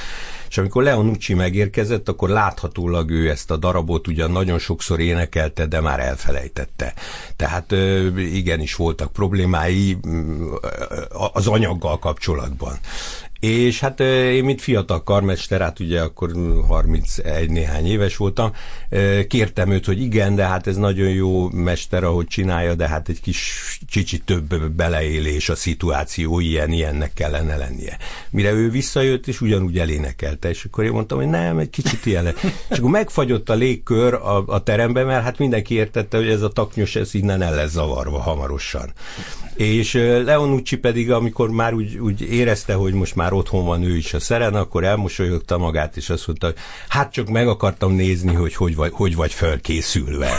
és 0.49 0.57
amikor 0.57 0.83
Leonucci 0.83 1.33
megérkezett, 1.33 2.09
akkor 2.09 2.29
láthatólag 2.29 3.09
ő 3.09 3.29
ezt 3.29 3.51
a 3.51 3.57
darabot 3.57 4.07
ugyan 4.07 4.31
nagyon 4.31 4.59
sokszor 4.59 4.99
énekelte, 4.99 5.65
de 5.65 5.81
már 5.81 5.99
elfelejtette. 5.99 6.93
Tehát 7.35 7.71
igenis 8.17 8.75
voltak 8.75 9.13
problémái 9.13 9.97
az 11.33 11.47
anyaggal 11.47 11.99
kapcsolatban. 11.99 12.73
És 13.45 13.79
hát 13.79 13.99
én, 13.99 14.43
mint 14.43 14.61
fiatal 14.61 15.03
karmester, 15.03 15.61
hát 15.61 15.79
ugye 15.79 16.01
akkor 16.01 16.31
31 16.67 17.49
néhány 17.49 17.87
éves 17.87 18.17
voltam, 18.17 18.51
kértem 19.27 19.71
őt, 19.71 19.85
hogy 19.85 20.01
igen, 20.01 20.35
de 20.35 20.45
hát 20.45 20.67
ez 20.67 20.75
nagyon 20.75 21.09
jó 21.09 21.49
mester, 21.49 22.03
ahogy 22.03 22.27
csinálja, 22.27 22.75
de 22.75 22.87
hát 22.87 23.09
egy 23.09 23.21
kis 23.21 23.79
csicsit 23.89 24.23
több 24.23 24.69
beleélés 24.71 25.49
a 25.49 25.55
szituáció, 25.55 26.39
ilyen, 26.39 26.71
ilyennek 26.71 27.13
kellene 27.13 27.55
lennie. 27.55 27.97
Mire 28.29 28.51
ő 28.51 28.69
visszajött, 28.69 29.27
és 29.27 29.41
ugyanúgy 29.41 29.79
elénekelte, 29.79 30.49
és 30.49 30.63
akkor 30.63 30.83
én 30.83 30.91
mondtam, 30.91 31.17
hogy 31.17 31.27
nem, 31.27 31.57
egy 31.57 31.69
kicsit 31.69 32.05
ilyen. 32.05 32.33
És 32.69 32.77
akkor 32.77 32.89
megfagyott 32.89 33.49
a 33.49 33.53
légkör 33.53 34.13
a, 34.13 34.43
a 34.47 34.63
teremben, 34.63 35.05
mert 35.05 35.23
hát 35.23 35.37
mindenki 35.37 35.73
értette, 35.73 36.17
hogy 36.17 36.29
ez 36.29 36.41
a 36.41 36.49
taknyos, 36.49 36.95
ez 36.95 37.13
innen 37.13 37.41
el 37.41 37.55
lesz 37.55 37.71
zavarva 37.71 38.19
hamarosan. 38.19 38.93
És 39.55 39.93
Leonucci 40.25 40.77
pedig, 40.77 41.11
amikor 41.11 41.49
már 41.49 41.73
úgy, 41.73 41.97
úgy 41.97 42.21
érezte, 42.21 42.73
hogy 42.73 42.93
most 42.93 43.15
már 43.15 43.33
otthon 43.35 43.65
van 43.65 43.83
ő 43.83 43.95
is 43.95 44.13
a 44.13 44.19
szeren, 44.19 44.55
akkor 44.55 44.83
elmosolyogta 44.83 45.57
magát, 45.57 45.97
és 45.97 46.09
azt 46.09 46.27
mondta, 46.27 46.53
hát 46.87 47.11
csak 47.11 47.27
meg 47.29 47.47
akartam 47.47 47.91
nézni, 47.91 48.33
hogy 48.33 48.55
hogy 48.55 48.75
vagy, 48.75 48.91
hogy 48.93 49.15
vagy 49.15 49.33
felkészülve. 49.33 50.31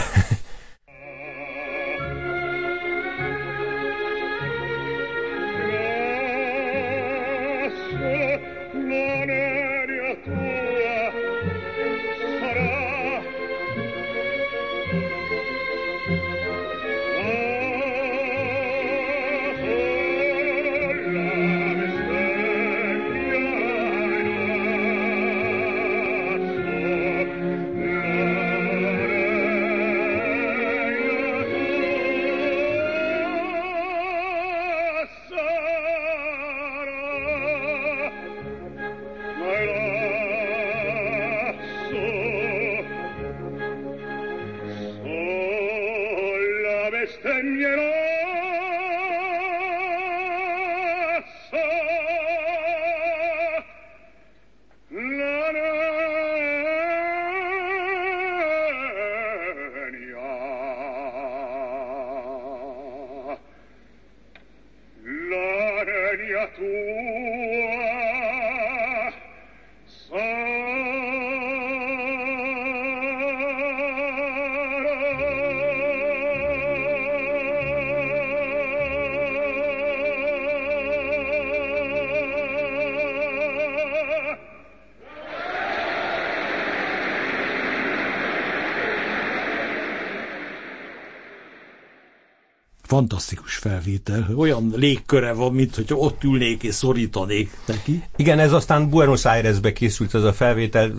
Fantasztikus 92.97 93.55
felvétel. 93.55 94.27
Olyan 94.35 94.73
légköre 94.75 95.31
van, 95.31 95.53
mint 95.53 95.75
hogy 95.75 95.85
ott 95.89 96.23
ülnék 96.23 96.63
és 96.63 96.73
szorítanék 96.73 97.57
neki. 97.65 98.03
Igen, 98.15 98.39
ez 98.39 98.51
aztán 98.53 98.89
Buenos 98.89 99.25
Airesbe 99.25 99.73
készült 99.73 100.15
ez 100.15 100.23
a 100.23 100.33
felvétel, 100.33 100.93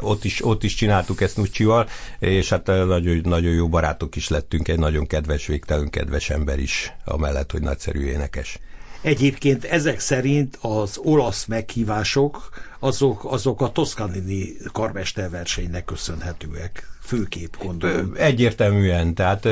ott 0.00 0.24
is, 0.24 0.44
ott 0.44 0.62
is 0.62 0.74
csináltuk 0.74 1.20
ezt 1.20 1.36
Nucsival, 1.36 1.88
és 2.18 2.48
hát 2.48 2.66
nagyon, 2.66 3.20
nagyon 3.22 3.52
jó 3.52 3.68
barátok 3.68 4.16
is 4.16 4.28
lettünk, 4.28 4.68
egy 4.68 4.78
nagyon 4.78 5.06
kedves, 5.06 5.46
végtelenül 5.46 5.90
kedves 5.90 6.30
ember 6.30 6.58
is, 6.58 6.92
amellett, 7.04 7.50
hogy 7.50 7.62
nagyszerű 7.62 8.00
énekes. 8.00 8.58
Egyébként 9.02 9.64
ezek 9.64 10.00
szerint 10.00 10.58
az 10.60 10.98
olasz 11.02 11.44
meghívások 11.44 12.48
azok, 12.78 13.24
azok 13.24 13.60
a 13.60 13.72
Toszkanini 13.72 14.56
karmesterversenynek 14.72 15.84
köszönhetőek 15.84 16.93
főkép, 17.04 17.56
gondolom. 17.62 18.12
Egyértelműen, 18.16 19.14
tehát 19.14 19.48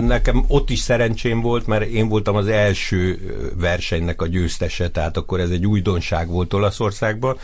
nekem 0.00 0.44
ott 0.48 0.70
is 0.70 0.78
szerencsém 0.78 1.40
volt, 1.40 1.66
mert 1.66 1.84
én 1.84 2.08
voltam 2.08 2.36
az 2.36 2.46
első 2.46 3.18
versenynek 3.58 4.22
a 4.22 4.26
győztese, 4.26 4.90
tehát 4.90 5.16
akkor 5.16 5.40
ez 5.40 5.50
egy 5.50 5.66
újdonság 5.66 6.28
volt 6.28 6.52
Olaszországban. 6.52 7.36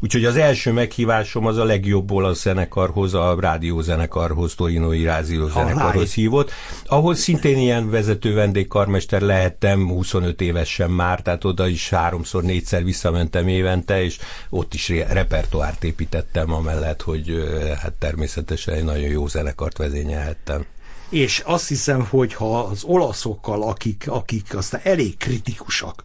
Úgyhogy 0.00 0.24
az 0.24 0.36
első 0.36 0.72
meghívásom 0.72 1.46
az 1.46 1.56
a 1.56 1.64
legjobb 1.64 2.10
olasz 2.10 2.40
zenekarhoz, 2.40 3.14
a 3.14 3.36
rádiózenekarhoz, 3.40 4.54
Torinoi 4.54 5.04
rádiózenekarhoz 5.04 6.14
hívott, 6.14 6.50
ahol 6.86 7.14
szintén 7.14 7.58
ilyen 7.58 7.90
vezető 7.90 8.34
vendégkarmester 8.34 9.20
lehettem, 9.20 9.88
25 9.88 10.40
évesen 10.40 10.90
már, 10.90 11.20
tehát 11.22 11.44
oda 11.44 11.68
is 11.68 11.90
háromszor, 11.90 12.42
négyszer 12.42 12.84
visszamentem 12.84 13.48
évente, 13.48 14.02
és 14.02 14.18
ott 14.50 14.74
is 14.74 14.88
repertoárt 14.88 15.84
építettem, 15.84 16.52
amellett, 16.52 17.02
hogy 17.02 17.32
hát 17.82 17.92
természetesen 17.92 18.74
egy 18.74 18.84
nagyon 18.84 19.07
jó 19.08 19.26
zenekart 19.26 19.76
vezényelhettem. 19.76 20.64
És 21.08 21.42
azt 21.46 21.68
hiszem, 21.68 22.06
hogy 22.10 22.34
ha 22.34 22.60
az 22.60 22.84
olaszokkal, 22.84 23.62
akik, 23.62 24.04
akik 24.08 24.56
aztán 24.56 24.80
elég 24.84 25.16
kritikusak, 25.16 26.02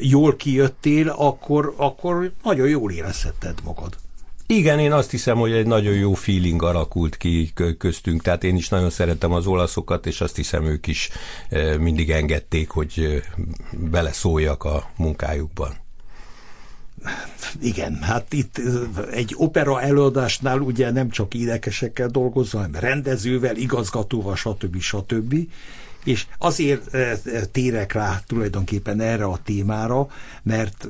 jól 0.00 0.36
kijöttél, 0.36 1.08
akkor, 1.08 1.74
akkor 1.76 2.32
nagyon 2.42 2.68
jól 2.68 2.92
érezhetted 2.92 3.58
magad. 3.64 3.96
Igen, 4.46 4.78
én 4.78 4.92
azt 4.92 5.10
hiszem, 5.10 5.36
hogy 5.36 5.52
egy 5.52 5.66
nagyon 5.66 5.94
jó 5.94 6.14
feeling 6.14 6.62
alakult 6.62 7.16
ki 7.16 7.52
köztünk, 7.78 8.22
tehát 8.22 8.44
én 8.44 8.56
is 8.56 8.68
nagyon 8.68 8.90
szeretem 8.90 9.32
az 9.32 9.46
olaszokat, 9.46 10.06
és 10.06 10.20
azt 10.20 10.36
hiszem 10.36 10.64
ők 10.64 10.86
is 10.86 11.10
mindig 11.78 12.10
engedték, 12.10 12.70
hogy 12.70 13.22
beleszóljak 13.72 14.64
a 14.64 14.90
munkájukban. 14.96 15.81
Igen, 17.60 17.98
hát 18.02 18.32
itt 18.32 18.60
egy 19.12 19.34
opera 19.36 19.80
előadásnál 19.80 20.58
ugye 20.58 20.90
nem 20.90 21.10
csak 21.10 21.34
énekesekkel 21.34 22.08
dolgozom, 22.08 22.60
hanem 22.60 22.80
rendezővel, 22.80 23.56
igazgatóval, 23.56 24.36
stb. 24.36 24.80
stb. 24.80 25.34
És 26.04 26.26
azért 26.38 26.96
térek 27.52 27.92
rá 27.92 28.20
tulajdonképpen 28.26 29.00
erre 29.00 29.24
a 29.24 29.38
témára, 29.44 30.08
mert 30.42 30.88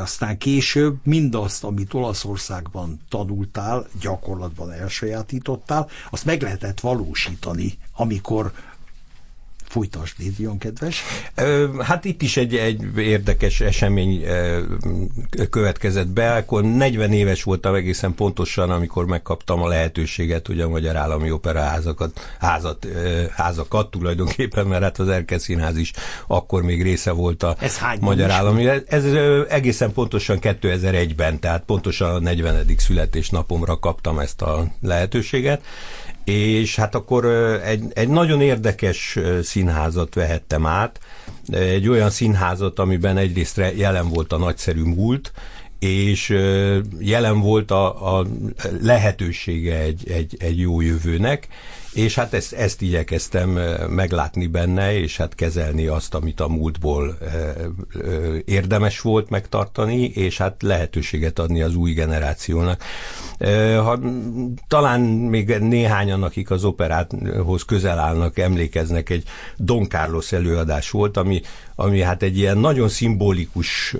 aztán 0.00 0.38
később 0.38 0.96
mindazt, 1.02 1.64
amit 1.64 1.94
Olaszországban 1.94 3.00
tanultál, 3.08 3.86
gyakorlatban 4.00 4.72
elsajátítottál, 4.72 5.88
azt 6.10 6.24
meg 6.24 6.42
lehetett 6.42 6.80
valósítani, 6.80 7.78
amikor 7.96 8.52
Folytasd, 9.74 10.14
Lévion, 10.18 10.58
kedves. 10.58 11.02
Hát 11.80 12.04
itt 12.04 12.22
is 12.22 12.36
egy, 12.36 12.56
egy 12.56 12.96
érdekes 12.96 13.60
esemény 13.60 14.24
következett 15.50 16.06
be. 16.06 16.34
Akkor 16.34 16.62
40 16.62 17.12
éves 17.12 17.42
voltam 17.42 17.74
egészen 17.74 18.14
pontosan, 18.14 18.70
amikor 18.70 19.06
megkaptam 19.06 19.62
a 19.62 19.68
lehetőséget, 19.68 20.46
hogy 20.46 20.60
a 20.60 20.68
Magyar 20.68 20.96
Állami 20.96 21.30
Operaházakat, 21.30 22.36
házat, 22.40 22.86
házakat 23.32 23.90
tulajdonképpen, 23.90 24.66
mert 24.66 24.82
hát 24.82 24.98
az 24.98 25.08
Erkel 25.08 25.38
Színház 25.38 25.76
is 25.76 25.92
akkor 26.26 26.62
még 26.62 26.82
része 26.82 27.10
volt 27.10 27.42
a 27.42 27.56
Ez 27.58 27.78
hány 27.78 27.98
Magyar 28.00 28.30
Állami. 28.30 28.68
Ez, 28.68 28.82
ez 28.86 29.04
egészen 29.48 29.92
pontosan 29.92 30.38
2001-ben, 30.40 31.38
tehát 31.38 31.62
pontosan 31.64 32.14
a 32.14 32.18
40. 32.18 32.66
születésnapomra 32.76 33.78
kaptam 33.78 34.18
ezt 34.18 34.42
a 34.42 34.66
lehetőséget 34.80 35.62
és 36.24 36.76
hát 36.76 36.94
akkor 36.94 37.24
egy, 37.64 37.84
egy 37.94 38.08
nagyon 38.08 38.40
érdekes 38.40 39.18
színházat 39.42 40.14
vehettem 40.14 40.66
át, 40.66 41.00
egy 41.50 41.88
olyan 41.88 42.10
színházat, 42.10 42.78
amiben 42.78 43.16
egyrészt 43.16 43.60
jelen 43.76 44.08
volt 44.08 44.32
a 44.32 44.38
nagyszerű 44.38 44.82
múlt, 44.82 45.32
és 45.78 46.28
jelen 46.98 47.40
volt 47.40 47.70
a, 47.70 48.16
a 48.18 48.26
lehetősége 48.80 49.78
egy, 49.78 50.10
egy, 50.10 50.36
egy 50.38 50.58
jó 50.58 50.80
jövőnek, 50.80 51.48
és 51.94 52.14
hát 52.14 52.34
ezt, 52.34 52.52
ezt 52.52 52.82
igyekeztem 52.82 53.48
meglátni 53.88 54.46
benne, 54.46 54.98
és 54.98 55.16
hát 55.16 55.34
kezelni 55.34 55.86
azt, 55.86 56.14
amit 56.14 56.40
a 56.40 56.48
múltból 56.48 57.18
érdemes 58.44 59.00
volt 59.00 59.30
megtartani, 59.30 60.04
és 60.04 60.38
hát 60.38 60.62
lehetőséget 60.62 61.38
adni 61.38 61.62
az 61.62 61.74
új 61.74 61.92
generációnak. 61.92 62.82
Ha, 63.76 63.98
talán 64.68 65.00
még 65.00 65.48
néhányan, 65.48 66.22
akik 66.22 66.50
az 66.50 66.64
operáthoz 66.64 67.62
közel 67.62 67.98
állnak, 67.98 68.38
emlékeznek, 68.38 69.10
egy 69.10 69.24
Don 69.56 69.88
Carlos 69.88 70.32
előadás 70.32 70.90
volt, 70.90 71.16
ami, 71.16 71.40
ami 71.76 72.00
hát 72.00 72.22
egy 72.22 72.38
ilyen 72.38 72.58
nagyon 72.58 72.88
szimbolikus 72.88 73.94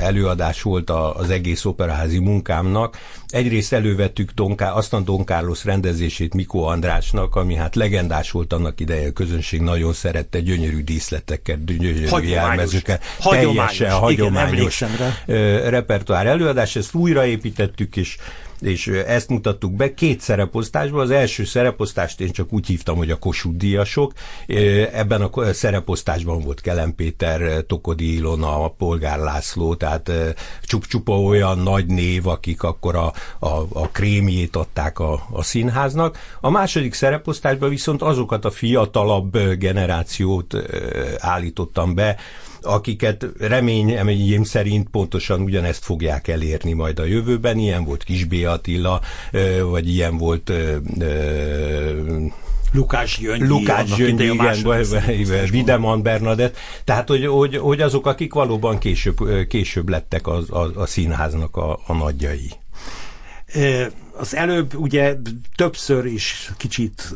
előadás 0.00 0.62
volt 0.62 0.90
az 0.90 1.30
egész 1.30 1.64
operaházi 1.64 2.18
munkámnak. 2.18 2.98
Egyrészt 3.28 3.72
elővettük 3.72 4.30
Don, 4.30 4.54
aztán 4.58 5.04
Don 5.04 5.24
Carlos 5.24 5.64
rendezését 5.64 6.34
Mikó 6.34 6.66
Andrásnak, 6.66 7.36
ami 7.36 7.54
hát 7.54 7.74
legendás 7.74 8.30
volt 8.30 8.52
annak 8.52 8.80
ideje, 8.80 9.08
a 9.08 9.12
közönség 9.12 9.60
nagyon 9.60 9.92
szerette, 9.92 10.40
gyönyörű 10.40 10.82
díszletekkel, 10.82 11.56
gyönyörű 11.66 12.28
jelmezőkkel, 12.28 13.00
teljesen 13.22 13.90
hagyományos 13.90 14.82
repertoár 15.66 16.26
előadás, 16.26 16.76
ezt 16.76 16.94
újraépítettük, 16.94 17.96
és 17.96 18.16
és 18.60 18.86
ezt 18.86 19.28
mutattuk 19.28 19.72
be 19.72 19.94
két 19.94 20.20
szereposztásból. 20.20 21.00
Az 21.00 21.10
első 21.10 21.44
szereposztást 21.44 22.20
én 22.20 22.30
csak 22.30 22.52
úgy 22.52 22.66
hívtam, 22.66 22.96
hogy 22.96 23.10
a 23.10 23.18
Kossuth 23.18 23.56
díjasok. 23.56 24.12
Ebben 24.92 25.22
a 25.22 25.52
szereposztásban 25.52 26.40
volt 26.40 26.60
Kelem 26.60 26.94
Péter, 26.94 27.64
Tokodi 27.66 28.14
Ilona, 28.14 28.68
Polgár 28.68 29.18
László, 29.18 29.74
tehát 29.74 30.10
csup-csupa 30.62 31.20
olyan 31.20 31.58
nagy 31.58 31.86
név, 31.86 32.26
akik 32.26 32.62
akkor 32.62 32.96
a, 32.96 33.12
a, 33.38 33.66
a 33.72 33.88
krémjét 33.92 34.56
adták 34.56 34.98
a, 34.98 35.26
a 35.30 35.42
színháznak. 35.42 36.18
A 36.40 36.50
második 36.50 36.94
szereposztásban 36.94 37.68
viszont 37.68 38.02
azokat 38.02 38.44
a 38.44 38.50
fiatalabb 38.50 39.38
generációt 39.58 40.54
állítottam 41.18 41.94
be, 41.94 42.16
akiket 42.66 43.26
reményem 43.38 44.44
szerint 44.44 44.88
pontosan 44.88 45.40
ugyanezt 45.40 45.84
fogják 45.84 46.28
elérni 46.28 46.72
majd 46.72 46.98
a 46.98 47.04
jövőben. 47.04 47.58
Ilyen 47.58 47.84
volt 47.84 48.04
Kisbé 48.04 48.44
Attila, 48.44 49.00
vagy 49.70 49.88
ilyen 49.88 50.16
volt 50.16 50.52
Lukács 52.72 53.20
Gyöngyi, 53.20 53.46
Lukács 53.46 53.96
Gyöngyi, 53.96 54.24
igen, 55.20 55.50
Videman 55.50 56.02
Bernadett, 56.02 56.56
tehát 56.84 57.08
hogy, 57.08 57.26
hogy, 57.26 57.56
hogy 57.56 57.80
azok, 57.80 58.06
akik 58.06 58.32
valóban 58.32 58.78
később, 58.78 59.46
később 59.48 59.88
lettek 59.88 60.26
a, 60.26 60.42
a, 60.48 60.80
a 60.80 60.86
színháznak 60.86 61.56
a, 61.56 61.78
a 61.86 61.92
nagyjai. 61.92 62.50
Az 64.18 64.34
előbb 64.34 64.74
ugye 64.74 65.16
többször 65.56 66.04
is 66.04 66.52
kicsit 66.56 67.14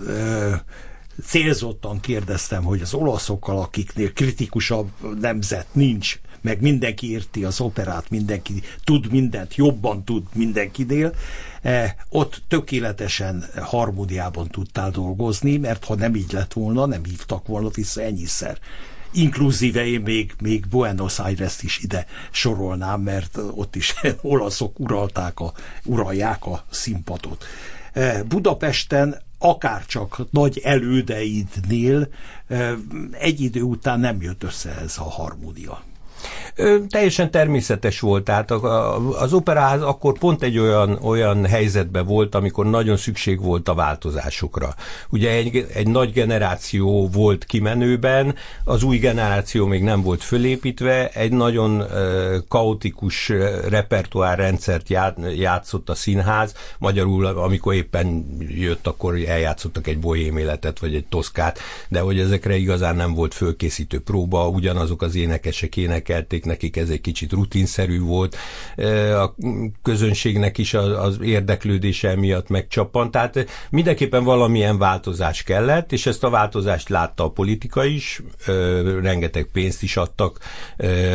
célzottan 1.24 2.00
kérdeztem, 2.00 2.62
hogy 2.62 2.80
az 2.80 2.94
olaszokkal, 2.94 3.58
akiknél 3.58 4.12
kritikusabb 4.12 4.90
nemzet 5.20 5.66
nincs, 5.72 6.20
meg 6.40 6.60
mindenki 6.60 7.10
érti 7.10 7.44
az 7.44 7.60
operát, 7.60 8.10
mindenki 8.10 8.62
tud 8.84 9.10
mindent, 9.10 9.54
jobban 9.54 10.04
tud 10.04 10.22
mindenkinél, 10.32 11.14
eh, 11.62 11.92
ott 12.08 12.42
tökéletesen 12.48 13.44
harmóniában 13.56 14.48
tudtál 14.48 14.90
dolgozni, 14.90 15.56
mert 15.56 15.84
ha 15.84 15.94
nem 15.94 16.14
így 16.14 16.32
lett 16.32 16.52
volna, 16.52 16.86
nem 16.86 17.04
hívtak 17.04 17.46
volna 17.46 17.68
vissza 17.68 18.02
ennyiszer. 18.02 18.58
Inkluzíve 19.12 19.86
én 19.86 20.00
még, 20.00 20.34
még 20.40 20.66
Buenos 20.66 21.18
Aires 21.18 21.62
is 21.62 21.78
ide 21.78 22.06
sorolnám, 22.30 23.00
mert 23.00 23.38
ott 23.54 23.76
is 23.76 23.94
olaszok 24.22 24.78
uralták 24.78 25.40
a, 25.40 25.52
uralják 25.84 26.46
a 26.46 26.64
színpadot. 26.70 27.44
Eh, 27.92 28.22
Budapesten 28.22 29.22
akárcsak 29.42 30.22
nagy 30.30 30.60
elődeidnél 30.64 32.08
egy 33.10 33.40
idő 33.40 33.62
után 33.62 34.00
nem 34.00 34.22
jött 34.22 34.42
össze 34.42 34.78
ez 34.82 34.98
a 34.98 35.10
harmónia. 35.10 35.82
Teljesen 36.88 37.30
természetes 37.30 38.00
volt, 38.00 38.24
tehát 38.24 38.50
az 39.20 39.32
operaház 39.32 39.82
akkor 39.82 40.18
pont 40.18 40.42
egy 40.42 40.58
olyan, 40.58 40.98
olyan 41.02 41.46
helyzetben 41.46 42.06
volt, 42.06 42.34
amikor 42.34 42.66
nagyon 42.66 42.96
szükség 42.96 43.42
volt 43.42 43.68
a 43.68 43.74
változásokra. 43.74 44.74
Ugye 45.10 45.30
egy, 45.30 45.66
egy 45.74 45.88
nagy 45.88 46.12
generáció 46.12 47.08
volt 47.08 47.44
kimenőben, 47.44 48.34
az 48.64 48.82
új 48.82 48.98
generáció 48.98 49.66
még 49.66 49.82
nem 49.82 50.02
volt 50.02 50.22
fölépítve, 50.22 51.08
egy 51.08 51.32
nagyon 51.32 51.84
kaotikus 52.48 53.28
repertoárrendszert 53.68 54.88
játszott 55.36 55.88
a 55.88 55.94
színház, 55.94 56.54
magyarul 56.78 57.26
amikor 57.26 57.74
éppen 57.74 58.36
jött, 58.48 58.86
akkor 58.86 59.14
eljátszottak 59.26 59.86
egy 59.86 59.98
bohém 59.98 60.36
életet, 60.36 60.78
vagy 60.78 60.94
egy 60.94 61.04
toszkát, 61.04 61.58
de 61.88 62.00
hogy 62.00 62.18
ezekre 62.18 62.56
igazán 62.56 62.96
nem 62.96 63.14
volt 63.14 63.34
fölkészítő 63.34 64.00
próba, 64.00 64.48
ugyanazok 64.48 65.02
az 65.02 65.14
énekesek 65.14 65.76
énekelték, 66.10 66.44
nekik 66.44 66.76
ez 66.76 66.88
egy 66.88 67.00
kicsit 67.00 67.32
rutinszerű 67.32 68.00
volt, 68.00 68.36
a 69.16 69.34
közönségnek 69.82 70.58
is 70.58 70.74
az 70.74 71.18
érdeklődése 71.22 72.16
miatt 72.16 72.48
megcsapant, 72.48 73.10
tehát 73.10 73.46
mindenképpen 73.70 74.24
valamilyen 74.24 74.78
változás 74.78 75.42
kellett, 75.42 75.92
és 75.92 76.06
ezt 76.06 76.24
a 76.24 76.30
változást 76.30 76.88
látta 76.88 77.24
a 77.24 77.30
politika 77.30 77.84
is, 77.84 78.22
rengeteg 79.02 79.48
pénzt 79.52 79.82
is 79.82 79.96
adtak 79.96 80.38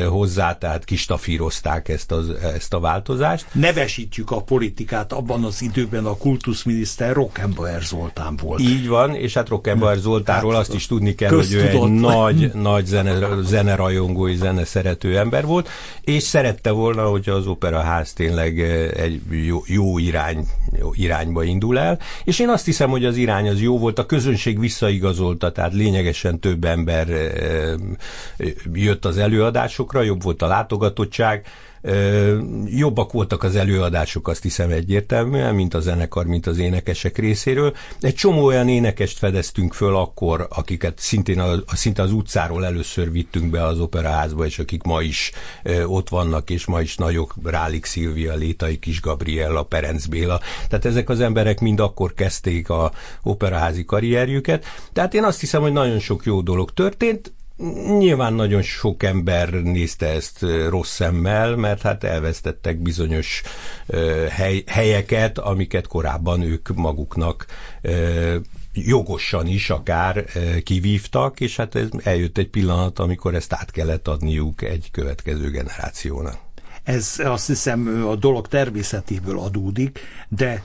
hozzá, 0.09 0.57
tehát 0.57 0.85
kistafírozták 0.85 1.89
ezt, 1.89 2.11
az, 2.11 2.29
ezt 2.29 2.73
a 2.73 2.79
változást. 2.79 3.45
Nevesítjük 3.51 4.31
a 4.31 4.41
politikát, 4.41 5.13
abban 5.13 5.43
az 5.43 5.61
időben 5.61 6.05
a 6.05 6.17
kultuszminiszter 6.17 7.13
Rockenbauer 7.13 7.81
Zoltán 7.81 8.35
volt. 8.35 8.61
Így 8.61 8.87
van, 8.87 9.15
és 9.15 9.33
hát 9.33 9.49
Rockenbauer 9.49 9.97
Zoltánról 9.97 10.51
hát, 10.51 10.61
azt 10.61 10.73
is 10.73 10.87
tudni 10.87 11.15
kell, 11.15 11.29
hogy 11.29 11.53
ő 11.53 11.67
egy 11.67 11.91
nagy, 11.91 12.51
nagy 12.53 12.85
zene, 12.85 13.41
zenerajongó 13.41 14.27
és 14.27 14.37
zeneszerető 14.85 15.17
ember 15.17 15.45
volt, 15.45 15.69
és 16.01 16.23
szerette 16.23 16.71
volna, 16.71 17.09
hogyha 17.09 17.31
az 17.31 17.47
operaház 17.47 18.13
tényleg 18.13 18.59
egy 18.97 19.21
jó, 19.45 19.61
jó 19.65 19.97
irány, 19.97 20.47
jó 20.79 20.89
irányba 20.93 21.43
indul 21.43 21.79
el, 21.79 21.99
és 22.23 22.39
én 22.39 22.49
azt 22.49 22.65
hiszem, 22.65 22.89
hogy 22.89 23.05
az 23.05 23.17
irány 23.17 23.47
az 23.47 23.61
jó 23.61 23.79
volt, 23.79 23.99
a 23.99 24.05
közönség 24.05 24.59
visszaigazolta, 24.59 25.51
tehát 25.51 25.73
lényegesen 25.73 26.39
több 26.39 26.63
ember 26.65 27.07
jött 28.73 29.05
az 29.05 29.17
előadásokra, 29.17 30.01
jobb 30.01 30.23
volt 30.23 30.41
a 30.41 30.47
látogatottság, 30.47 31.45
Jobbak 32.65 33.11
voltak 33.11 33.43
az 33.43 33.55
előadások, 33.55 34.27
azt 34.27 34.43
hiszem 34.43 34.69
egyértelműen, 34.69 35.55
mint 35.55 35.73
a 35.73 35.79
zenekar, 35.79 36.25
mint 36.25 36.47
az 36.47 36.57
énekesek 36.57 37.17
részéről. 37.17 37.75
Egy 37.99 38.15
csomó 38.15 38.43
olyan 38.43 38.69
énekest 38.69 39.17
fedeztünk 39.17 39.73
föl 39.73 39.95
akkor, 39.95 40.47
akiket 40.49 40.99
szintén 40.99 41.39
a, 41.39 41.75
szinte 41.75 42.01
az 42.01 42.11
utcáról 42.11 42.65
először 42.65 43.11
vittünk 43.11 43.49
be 43.49 43.63
az 43.65 43.79
operaházba, 43.79 44.45
és 44.45 44.59
akik 44.59 44.83
ma 44.83 45.01
is 45.01 45.31
ott 45.85 46.09
vannak, 46.09 46.49
és 46.49 46.65
ma 46.65 46.81
is 46.81 46.95
nagyok, 46.95 47.33
Rálik 47.43 47.85
Szilvia, 47.85 48.35
Létai 48.35 48.79
Kis 48.79 49.01
Gabriella, 49.01 49.63
Perenc 49.63 50.05
Béla. 50.05 50.39
Tehát 50.69 50.85
ezek 50.85 51.09
az 51.09 51.19
emberek 51.19 51.59
mind 51.59 51.79
akkor 51.79 52.13
kezdték 52.13 52.69
a 52.69 52.91
operaházi 53.23 53.85
karrierjüket. 53.85 54.65
Tehát 54.93 55.13
én 55.13 55.23
azt 55.23 55.39
hiszem, 55.39 55.61
hogy 55.61 55.73
nagyon 55.73 55.99
sok 55.99 56.25
jó 56.25 56.41
dolog 56.41 56.73
történt. 56.73 57.33
Nyilván 57.97 58.33
nagyon 58.33 58.61
sok 58.61 59.03
ember 59.03 59.49
nézte 59.49 60.07
ezt 60.07 60.45
rossz 60.69 60.93
szemmel, 60.93 61.55
mert 61.55 61.81
hát 61.81 62.03
elvesztettek 62.03 62.77
bizonyos 62.77 63.41
hely, 64.29 64.63
helyeket, 64.67 65.37
amiket 65.37 65.87
korábban 65.87 66.41
ők 66.41 66.75
maguknak 66.75 67.45
jogosan 68.73 69.47
is 69.47 69.69
akár 69.69 70.25
kivívtak, 70.63 71.39
és 71.39 71.55
hát 71.55 71.75
ez 71.75 71.87
eljött 72.03 72.37
egy 72.37 72.49
pillanat, 72.49 72.99
amikor 72.99 73.35
ezt 73.35 73.53
át 73.53 73.71
kellett 73.71 74.07
adniuk 74.07 74.61
egy 74.61 74.89
következő 74.91 75.49
generációnak. 75.49 76.37
Ez 76.83 77.13
azt 77.23 77.47
hiszem 77.47 78.05
a 78.07 78.15
dolog 78.15 78.47
természetéből 78.47 79.39
adódik, 79.39 79.99
de 80.27 80.63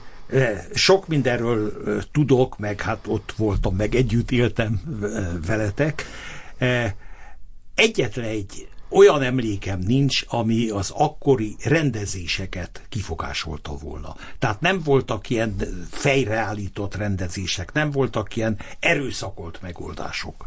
sok 0.73 1.07
mindenről 1.07 1.73
tudok, 2.11 2.57
meg 2.57 2.81
hát 2.81 3.05
ott 3.07 3.33
voltam, 3.37 3.75
meg 3.75 3.95
együtt 3.95 4.31
éltem 4.31 4.81
veletek, 5.47 6.05
Egyetlen 7.75 8.25
egy 8.25 8.67
olyan 8.89 9.21
emlékem 9.21 9.79
nincs, 9.79 10.23
ami 10.27 10.69
az 10.69 10.91
akkori 10.95 11.55
rendezéseket 11.63 12.81
kifogásolta 12.89 13.77
volna. 13.77 14.15
Tehát 14.39 14.61
nem 14.61 14.81
voltak 14.83 15.29
ilyen 15.29 15.55
fejreállított 15.91 16.95
rendezések, 16.95 17.73
nem 17.73 17.91
voltak 17.91 18.35
ilyen 18.35 18.59
erőszakolt 18.79 19.61
megoldások. 19.61 20.45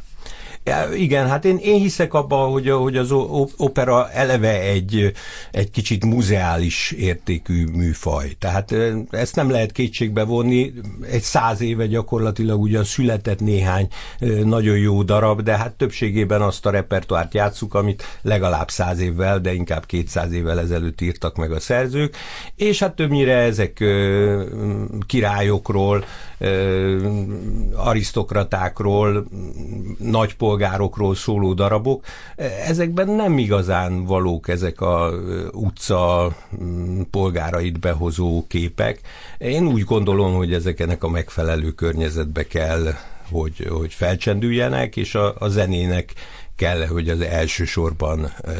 Ja, 0.66 0.88
igen, 0.94 1.28
hát 1.28 1.44
én, 1.44 1.56
én 1.56 1.80
hiszek 1.80 2.14
abban, 2.14 2.50
hogy, 2.50 2.70
hogy 2.70 2.96
az 2.96 3.12
opera 3.56 4.10
eleve 4.10 4.60
egy, 4.60 5.12
egy 5.50 5.70
kicsit 5.70 6.04
muzeális 6.04 6.90
értékű 6.90 7.66
műfaj. 7.66 8.32
Tehát 8.38 8.74
ezt 9.10 9.36
nem 9.36 9.50
lehet 9.50 9.72
kétségbe 9.72 10.22
vonni. 10.22 10.72
Egy 11.10 11.22
száz 11.22 11.60
éve 11.60 11.86
gyakorlatilag 11.86 12.60
ugyan 12.60 12.84
született 12.84 13.40
néhány 13.40 13.88
nagyon 14.44 14.78
jó 14.78 15.02
darab, 15.02 15.40
de 15.40 15.56
hát 15.56 15.72
többségében 15.72 16.42
azt 16.42 16.66
a 16.66 16.70
repertoárt 16.70 17.34
játszuk, 17.34 17.74
amit 17.74 18.18
legalább 18.22 18.70
száz 18.70 19.00
évvel, 19.00 19.40
de 19.40 19.52
inkább 19.52 19.86
kétszáz 19.86 20.32
évvel 20.32 20.60
ezelőtt 20.60 21.00
írtak 21.00 21.36
meg 21.36 21.52
a 21.52 21.60
szerzők, 21.60 22.16
és 22.56 22.78
hát 22.78 22.94
többnyire 22.94 23.36
ezek 23.36 23.84
királyokról, 25.06 26.04
arisztokratákról, 27.76 29.26
nagypolgárokról 29.98 31.14
szóló 31.14 31.52
darabok, 31.52 32.04
ezekben 32.66 33.08
nem 33.08 33.38
igazán 33.38 34.04
valók 34.04 34.48
ezek 34.48 34.80
a 34.80 35.10
utca 35.52 36.32
polgárait 37.10 37.80
behozó 37.80 38.44
képek. 38.48 39.00
Én 39.38 39.66
úgy 39.66 39.82
gondolom, 39.84 40.34
hogy 40.34 40.54
ezeknek 40.54 41.04
a 41.04 41.08
megfelelő 41.08 41.70
környezetbe 41.70 42.46
kell, 42.46 42.94
hogy, 43.30 43.66
hogy 43.70 43.92
felcsendüljenek, 43.92 44.96
és 44.96 45.14
a, 45.14 45.34
a 45.38 45.48
zenének 45.48 46.12
kell, 46.56 46.86
hogy 46.86 47.08
az 47.08 47.20
elsősorban 47.20 48.24
e, 48.24 48.50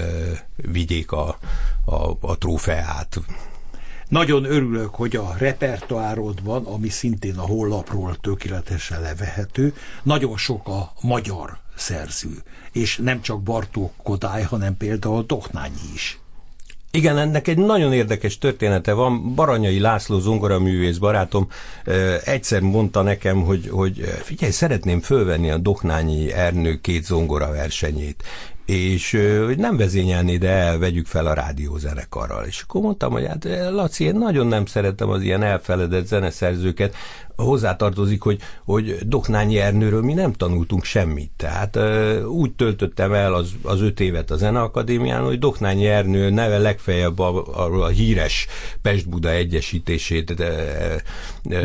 vigyék 0.57 1.13
a, 1.13 1.39
a, 1.85 2.11
a 2.21 2.39
trófeát. 2.39 3.21
Nagyon 4.15 4.45
örülök, 4.45 4.95
hogy 4.95 5.17
a 5.17 5.35
repertoárodban, 5.39 6.65
ami 6.65 6.89
szintén 6.89 7.37
a 7.37 7.47
hollapról 7.47 8.17
tökéletesen 8.21 9.01
levehető, 9.01 9.75
nagyon 10.03 10.37
sok 10.37 10.69
a 10.69 10.93
magyar 11.01 11.59
szerző, 11.77 12.31
és 12.73 12.97
nem 12.97 13.21
csak 13.21 13.43
Bartók 13.43 13.93
Kodály, 14.03 14.43
hanem 14.43 14.77
például 14.77 15.25
Doknányi 15.27 15.93
is. 15.95 16.19
Igen, 16.91 17.19
ennek 17.19 17.49
egy 17.49 17.59
nagyon 17.59 17.93
érdekes 17.93 18.39
története 18.39 18.93
van. 18.93 19.35
Baranyai 19.35 19.79
László 19.81 20.19
zongoraművész 20.19 20.97
barátom 20.97 21.49
egyszer 22.25 22.61
mondta 22.61 23.03
nekem, 23.03 23.43
hogy, 23.43 23.69
hogy 23.69 24.01
figyelj, 24.23 24.53
szeretném 24.53 25.01
fölvenni 25.01 25.51
a 25.51 25.59
Doknányi 25.59 26.33
Ernő 26.33 26.81
két 26.81 27.05
zongora 27.05 27.51
versenyét 27.51 28.23
és 28.67 29.19
hogy 29.45 29.59
nem 29.59 29.77
vezényelni, 29.77 30.37
de 30.37 30.49
el, 30.49 30.79
vegyük 30.79 31.07
fel 31.07 31.27
a 31.27 31.33
rádiózenekarral. 31.33 32.45
És 32.45 32.61
akkor 32.61 32.81
mondtam, 32.81 33.13
hogy 33.13 33.27
hát 33.27 33.45
Laci, 33.71 34.05
én 34.05 34.15
nagyon 34.15 34.47
nem 34.47 34.67
szeretem 34.67 35.09
az 35.09 35.23
ilyen 35.23 35.43
elfeledett 35.43 36.07
zeneszerzőket, 36.07 36.95
hozzátartozik, 37.37 38.23
hogy, 38.23 38.41
hogy 38.65 38.99
Doknányi 39.07 39.59
Ernőről 39.59 40.03
mi 40.03 40.13
nem 40.13 40.33
tanultunk 40.33 40.85
semmit. 40.85 41.31
Tehát 41.37 41.79
úgy 42.27 42.53
töltöttem 42.53 43.13
el 43.13 43.35
az, 43.35 43.53
az 43.63 43.81
öt 43.81 44.01
évet 44.01 44.31
a 44.31 44.37
Zeneakadémián, 44.37 45.25
hogy 45.25 45.39
Doknányi 45.39 45.87
Ernő 45.87 46.31
neve 46.31 46.59
legfeljebb 46.59 47.19
a, 47.19 47.45
a, 47.47 47.83
a 47.83 47.89
híres 47.89 48.47
Pest-Buda 48.83 49.31
egyesítését 49.31 50.35
de, 50.35 50.53
de, 51.43 51.63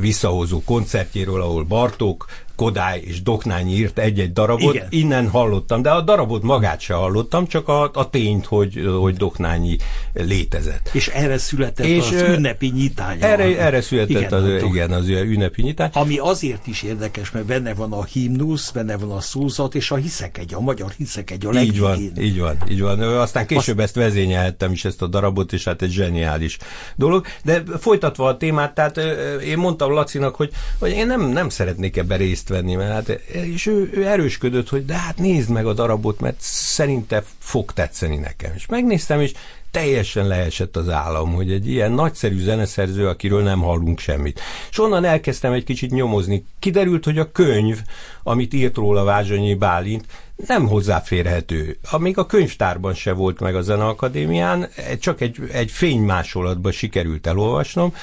visszahozó 0.00 0.62
koncertjéről, 0.64 1.42
ahol 1.42 1.64
Bartók 1.64 2.26
Kodály 2.56 3.00
és 3.04 3.22
Doknányi 3.22 3.72
írt 3.72 3.98
egy-egy 3.98 4.32
darabot, 4.32 4.74
Igen. 4.74 4.86
innen 4.90 5.28
hallottam, 5.28 5.82
de 5.82 5.90
a 5.90 6.00
darabot 6.00 6.42
magát 6.42 6.80
se 6.80 6.94
hallottam, 6.94 7.46
csak 7.46 7.68
a, 7.68 7.90
a 7.94 8.10
tényt, 8.10 8.46
hogy, 8.46 8.88
hogy 9.00 9.16
Doknányi 9.16 9.76
létezett. 10.14 10.90
És 10.92 11.08
erre 11.08 11.38
született 11.38 11.86
és 11.86 12.06
az 12.06 12.20
ünnepi 12.20 12.68
nyitány. 12.68 13.18
Erre, 13.20 13.58
erre 13.58 13.80
született 13.80 14.10
igen, 14.10 14.32
az, 14.32 14.62
igen, 14.62 14.90
az 14.90 15.08
ünnepi 15.08 15.62
nyitány. 15.62 15.90
Ami 15.92 16.18
azért 16.18 16.66
is 16.66 16.82
érdekes, 16.82 17.30
mert 17.30 17.46
benne 17.46 17.74
van 17.74 17.92
a 17.92 18.04
himnusz, 18.04 18.70
benne 18.70 18.96
van 18.96 19.10
a 19.10 19.20
szózat, 19.20 19.74
és 19.74 19.90
a 19.90 19.96
hiszek 19.96 20.38
egy, 20.38 20.54
a 20.54 20.60
magyar 20.60 20.90
hiszek 20.96 21.30
egy 21.30 21.46
a 21.46 21.52
legvégén. 21.52 21.74
Így 21.74 21.80
van, 21.80 22.22
így 22.24 22.38
van, 22.38 22.56
így 22.68 22.80
van. 22.80 23.00
Aztán 23.00 23.46
később 23.46 23.78
Azt... 23.78 23.86
ezt 23.86 23.94
vezényelhettem 23.94 24.72
is, 24.72 24.84
ezt 24.84 25.02
a 25.02 25.06
darabot, 25.06 25.52
és 25.52 25.64
hát 25.64 25.82
egy 25.82 25.90
zseniális 25.90 26.58
dolog. 26.96 27.26
De 27.44 27.62
folytatva 27.80 28.28
a 28.28 28.36
témát, 28.36 28.74
tehát 28.74 28.96
én 29.44 29.58
mondtam 29.58 29.92
Lacinak, 29.92 30.34
hogy, 30.34 30.50
hogy 30.78 30.90
én 30.90 31.06
nem, 31.06 31.28
nem 31.28 31.48
szeretnék 31.48 31.96
ebbe 31.96 32.16
részt 32.16 32.32
részt 32.34 32.48
venni, 32.48 32.74
mert 32.74 32.92
hát, 32.92 33.08
és 33.32 33.66
ő, 33.66 33.90
ő 33.92 34.06
erősködött, 34.06 34.68
hogy 34.68 34.84
de 34.84 34.94
hát 34.94 35.18
nézd 35.18 35.50
meg 35.50 35.66
a 35.66 35.72
darabot, 35.72 36.20
mert 36.20 36.36
szerinte 36.40 37.24
fog 37.38 37.72
tetszeni 37.72 38.16
nekem. 38.16 38.52
És 38.54 38.66
megnéztem, 38.66 39.20
és 39.20 39.32
teljesen 39.74 40.26
leesett 40.26 40.76
az 40.76 40.88
állam, 40.88 41.32
hogy 41.34 41.52
egy 41.52 41.68
ilyen 41.68 41.92
nagyszerű 41.92 42.38
zeneszerző, 42.38 43.08
akiről 43.08 43.42
nem 43.42 43.60
hallunk 43.60 43.98
semmit. 43.98 44.40
És 44.70 44.78
onnan 44.78 45.04
elkezdtem 45.04 45.52
egy 45.52 45.64
kicsit 45.64 45.90
nyomozni. 45.90 46.44
Kiderült, 46.58 47.04
hogy 47.04 47.18
a 47.18 47.32
könyv, 47.32 47.80
amit 48.22 48.54
írt 48.54 48.76
róla 48.76 49.04
Vázsonyi 49.04 49.54
Bálint, 49.54 50.06
nem 50.36 50.66
hozzáférhető. 50.66 51.78
Még 51.98 52.18
a 52.18 52.26
könyvtárban 52.26 52.94
se 52.94 53.12
volt 53.12 53.40
meg 53.40 53.56
a 53.56 53.60
Zeneakadémián, 53.60 54.68
csak 55.00 55.20
egy, 55.20 55.38
egy 55.52 55.70
fénymásolatban 55.70 56.72
sikerült 56.72 57.26
elolvasnom. 57.26 57.94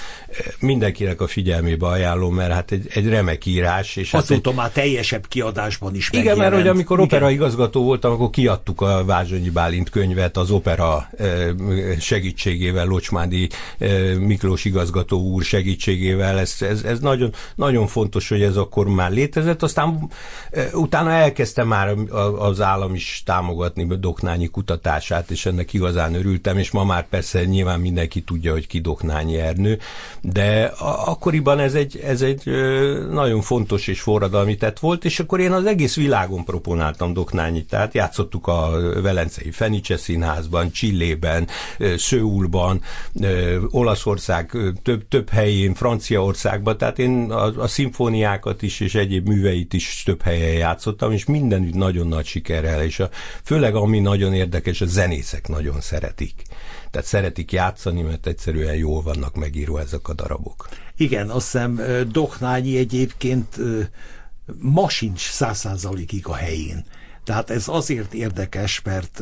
Mindenkinek 0.59 1.21
a 1.21 1.27
figyelmébe 1.27 1.85
ajánlom, 1.87 2.35
mert 2.35 2.51
hát 2.51 2.71
egy, 2.71 2.87
egy 2.93 3.07
remek 3.09 3.45
írás. 3.45 3.95
És 3.95 4.13
Azóta 4.13 4.33
hát 4.33 4.47
egy... 4.47 4.55
már 4.55 4.69
teljesebb 4.69 5.27
kiadásban 5.27 5.95
is 5.95 6.09
Igen, 6.11 6.37
mert 6.37 6.53
hogy 6.53 6.67
amikor 6.67 6.99
opera 6.99 7.29
igazgató 7.29 7.83
voltam, 7.83 8.11
akkor 8.11 8.29
kiadtuk 8.29 8.81
a 8.81 9.05
Vázsonyi 9.05 9.49
Bálint 9.49 9.89
könyvet 9.89 10.37
az 10.37 10.51
opera 10.51 11.09
segítségével, 11.99 12.85
Locsmádi 12.85 13.49
Miklós 14.19 14.65
igazgató 14.65 15.21
úr 15.21 15.43
segítségével. 15.43 16.39
Ez, 16.39 16.55
ez, 16.59 16.83
ez 16.83 16.99
nagyon, 16.99 17.33
nagyon 17.55 17.87
fontos, 17.87 18.29
hogy 18.29 18.41
ez 18.41 18.55
akkor 18.55 18.87
már 18.87 19.11
létezett. 19.11 19.63
Aztán 19.63 20.09
utána 20.73 21.11
elkezdtem 21.11 21.67
már 21.67 21.95
az 22.21 22.61
állam 22.61 22.95
is 22.95 23.21
támogatni 23.25 23.85
Doknányi 23.99 24.47
kutatását, 24.47 25.31
és 25.31 25.45
ennek 25.45 25.73
igazán 25.73 26.13
örültem, 26.13 26.57
és 26.57 26.71
ma 26.71 26.83
már 26.83 27.07
persze 27.07 27.45
nyilván 27.45 27.79
mindenki 27.79 28.21
tudja, 28.21 28.51
hogy 28.51 28.67
ki 28.67 28.79
Doknányi 28.79 29.37
Ernő, 29.37 29.79
de 30.21 30.71
akkoriban 31.05 31.59
ez 31.59 31.73
egy, 31.73 31.99
ez 32.03 32.21
egy 32.21 32.43
nagyon 33.11 33.41
fontos 33.41 33.87
és 33.87 34.01
forradalmi 34.01 34.55
tett 34.55 34.79
volt, 34.79 35.05
és 35.05 35.19
akkor 35.19 35.39
én 35.39 35.51
az 35.51 35.65
egész 35.65 35.95
világon 35.95 36.43
proponáltam 36.43 37.13
Doknányit, 37.13 37.67
tehát 37.67 37.93
játszottuk 37.93 38.47
a 38.47 38.69
Velencei 39.01 39.51
Fenice 39.51 39.97
Színházban, 39.97 40.71
Csillében, 40.71 41.47
Szőulban, 41.97 42.81
Olaszország 43.69 44.57
több, 44.83 45.07
több 45.07 45.29
helyén, 45.29 45.73
Franciaországban, 45.73 46.77
tehát 46.77 46.99
én 46.99 47.31
a, 47.31 47.61
a 47.61 47.67
szimfóniákat 47.67 48.61
is 48.61 48.79
és 48.79 48.95
egyéb 48.95 49.27
műveit 49.27 49.73
is 49.73 50.03
több 50.05 50.21
helyen 50.21 50.53
játszottam, 50.53 51.11
és 51.11 51.25
mindenütt 51.25 51.73
nagyon 51.73 52.07
nagy 52.11 52.25
sikerrel, 52.25 52.83
és 52.83 52.99
a, 52.99 53.09
főleg 53.43 53.75
ami 53.75 53.99
nagyon 53.99 54.33
érdekes, 54.33 54.81
a 54.81 54.85
zenészek 54.85 55.47
nagyon 55.47 55.81
szeretik. 55.81 56.41
Tehát 56.91 57.07
szeretik 57.07 57.51
játszani, 57.51 58.01
mert 58.01 58.27
egyszerűen 58.27 58.75
jól 58.75 59.01
vannak 59.01 59.35
megírva 59.35 59.79
ezek 59.79 60.07
a 60.07 60.13
darabok. 60.13 60.69
Igen, 60.97 61.29
azt 61.29 61.51
hiszem 61.51 61.81
Doknányi 62.11 62.77
egyébként 62.77 63.57
ma 64.59 64.89
sincs 64.89 65.29
száz 65.29 65.65
a 66.21 66.33
helyén. 66.33 66.85
Tehát 67.31 67.49
ez 67.49 67.67
azért 67.67 68.13
érdekes, 68.13 68.81
mert 68.81 69.21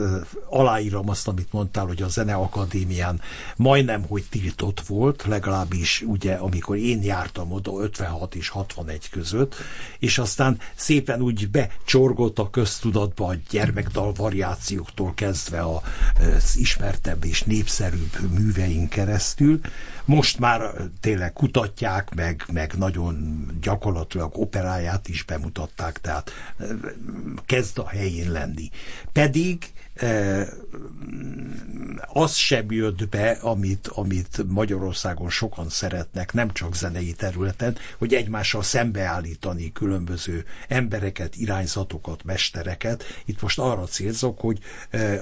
aláírom 0.49 1.09
azt, 1.09 1.27
amit 1.27 1.51
mondtál, 1.51 1.85
hogy 1.85 2.01
a 2.01 2.07
Zeneakadémián 2.07 3.21
majdnem, 3.55 4.05
hogy 4.07 4.25
tiltott 4.29 4.81
volt, 4.81 5.23
legalábbis 5.27 6.01
ugye, 6.07 6.33
amikor 6.33 6.77
én 6.77 7.03
jártam 7.03 7.51
oda 7.51 7.71
56 7.81 8.35
és 8.35 8.49
61 8.49 9.09
között, 9.09 9.55
és 9.99 10.17
aztán 10.17 10.59
szépen 10.75 11.21
úgy 11.21 11.49
becsorgott 11.49 12.39
a 12.39 12.49
köztudatba 12.49 13.27
a 13.27 13.35
gyermekdal 13.49 14.13
variációktól 14.13 15.13
kezdve 15.13 15.63
az 15.65 16.57
ismertebb 16.57 17.25
és 17.25 17.43
népszerűbb 17.43 18.31
műveink 18.33 18.89
keresztül. 18.89 19.59
Most 20.09 20.39
már 20.39 20.71
tényleg 20.99 21.33
kutatják, 21.33 22.15
meg, 22.15 22.43
meg 22.51 22.73
nagyon 22.77 23.45
gyakorlatilag 23.61 24.37
operáját 24.37 25.07
is 25.07 25.23
bemutatták, 25.23 25.97
tehát 25.97 26.31
kezd 27.45 27.79
a 27.79 27.87
helyén 27.87 28.31
lenni. 28.31 28.69
Pedig 29.11 29.71
az 32.07 32.35
sem 32.35 32.71
jött 32.71 33.09
be, 33.09 33.29
amit, 33.31 33.87
amit 33.87 34.43
Magyarországon 34.47 35.29
sokan 35.29 35.69
szeretnek, 35.69 36.33
nem 36.33 36.53
csak 36.53 36.75
zenei 36.75 37.11
területen, 37.13 37.77
hogy 37.97 38.13
egymással 38.13 38.63
szembeállítani 38.63 39.71
különböző 39.71 40.45
embereket, 40.67 41.35
irányzatokat, 41.35 42.23
mestereket. 42.23 43.03
Itt 43.25 43.41
most 43.41 43.59
arra 43.59 43.83
célzok, 43.83 44.39
hogy 44.39 44.59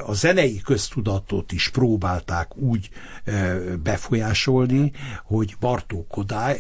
a 0.06 0.14
zenei 0.14 0.62
köztudatot 0.62 1.52
is 1.52 1.70
próbálták 1.70 2.58
úgy 2.58 2.90
befolyásolni, 3.84 4.92
hogy 5.24 5.56
Bartók 5.60 6.08
Kodály, 6.08 6.60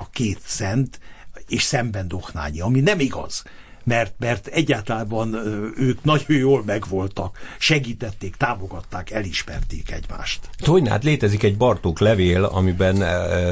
a 0.00 0.10
két 0.10 0.40
szent, 0.44 1.00
és 1.48 1.62
szemben 1.62 2.08
Dohnányi, 2.08 2.60
ami 2.60 2.80
nem 2.80 3.00
igaz 3.00 3.42
mert, 3.88 4.14
mert 4.18 4.46
egyáltalán 4.46 5.34
ők 5.76 6.04
nagyon 6.04 6.38
jól 6.38 6.62
megvoltak, 6.66 7.38
segítették, 7.58 8.36
támogatták, 8.36 9.10
elismerték 9.10 9.90
egymást. 9.90 10.50
Hogy 10.64 10.88
hát 10.88 11.04
létezik 11.04 11.42
egy 11.42 11.56
Bartók 11.56 12.00
levél, 12.00 12.44
amiben 12.44 13.02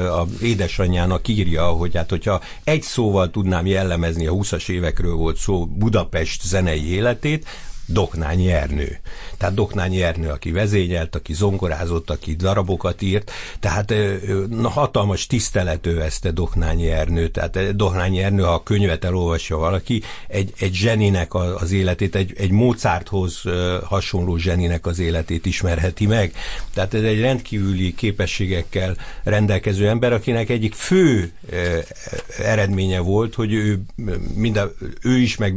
a 0.07 0.25
édesanyjának 0.41 1.27
írja, 1.27 1.65
hogy 1.65 1.95
hát 1.95 2.09
hogyha 2.09 2.41
egy 2.63 2.81
szóval 2.81 3.31
tudnám 3.31 3.65
jellemezni, 3.65 4.27
a 4.27 4.31
20-as 4.33 4.69
évekről 4.69 5.13
volt 5.13 5.37
szó 5.37 5.65
Budapest 5.65 6.41
zenei 6.41 6.93
életét, 6.93 7.47
Doknányi 7.87 8.51
Ernő. 8.51 8.99
Tehát 9.37 9.55
Doknányi 9.55 10.01
Ernő, 10.01 10.29
aki 10.29 10.51
vezényelt, 10.51 11.15
aki 11.15 11.33
zongorázott, 11.33 12.09
aki 12.09 12.35
darabokat 12.35 13.01
írt, 13.01 13.31
tehát 13.59 13.93
na, 14.49 14.69
hatalmas 14.69 15.27
tisztelet 15.27 15.85
övezte 15.85 16.31
Doknányi 16.31 16.89
Ernő, 16.89 17.27
tehát 17.27 17.75
Doknányi 17.75 18.21
Ernő, 18.21 18.43
ha 18.43 18.53
a 18.53 18.63
könyvet 18.63 19.03
elolvasja 19.03 19.57
valaki, 19.57 20.01
egy, 20.27 20.53
egy 20.59 20.73
zseninek 20.73 21.33
az 21.33 21.71
életét, 21.71 22.15
egy, 22.15 22.33
egy 22.37 22.51
Mozarthoz 22.51 23.41
hasonló 23.83 24.37
zseninek 24.37 24.85
az 24.85 24.99
életét 24.99 25.45
ismerheti 25.45 26.05
meg. 26.05 26.33
Tehát 26.73 26.93
ez 26.93 27.03
egy 27.03 27.19
rendkívüli 27.19 27.95
képességekkel 27.95 28.95
rendelkező 29.23 29.87
ember, 29.87 30.13
akinek 30.13 30.49
egyik 30.49 30.73
fő 30.73 31.31
eredménye 32.37 32.99
volt, 32.99 33.35
hogy 33.35 33.53
ő, 33.53 33.81
minden, 34.33 34.71
ő 35.01 35.17
is, 35.17 35.37
meg 35.37 35.55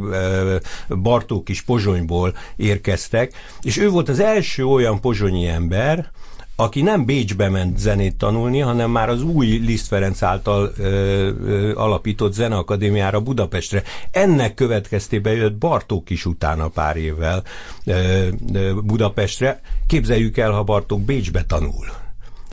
Bartók 0.87 1.49
is 1.49 1.61
Pozsonyból 1.61 2.20
Pozsonyból 2.21 2.33
érkeztek, 2.55 3.33
és 3.61 3.77
ő 3.77 3.89
volt 3.89 4.09
az 4.09 4.19
első 4.19 4.65
olyan 4.65 5.01
pozsonyi 5.01 5.47
ember, 5.47 6.11
aki 6.55 6.81
nem 6.81 7.05
Bécsbe 7.05 7.49
ment 7.49 7.77
zenét 7.77 8.17
tanulni, 8.17 8.59
hanem 8.59 8.91
már 8.91 9.09
az 9.09 9.23
új 9.23 9.47
Liszt 9.47 9.87
Ferenc 9.87 10.21
által 10.21 10.71
ö, 10.77 10.83
ö, 10.83 11.75
alapított 11.75 12.33
zeneakadémiára 12.33 13.21
Budapestre. 13.21 13.83
Ennek 14.11 14.53
következtében 14.53 15.33
jött 15.33 15.55
Bartók 15.57 16.09
is 16.09 16.25
utána 16.25 16.67
pár 16.67 16.97
évvel 16.97 17.43
ö, 17.85 18.27
ö, 18.53 18.73
Budapestre. 18.83 19.61
Képzeljük 19.87 20.37
el, 20.37 20.51
ha 20.51 20.63
Bartók 20.63 21.01
Bécsbe 21.01 21.43
tanul 21.43 22.00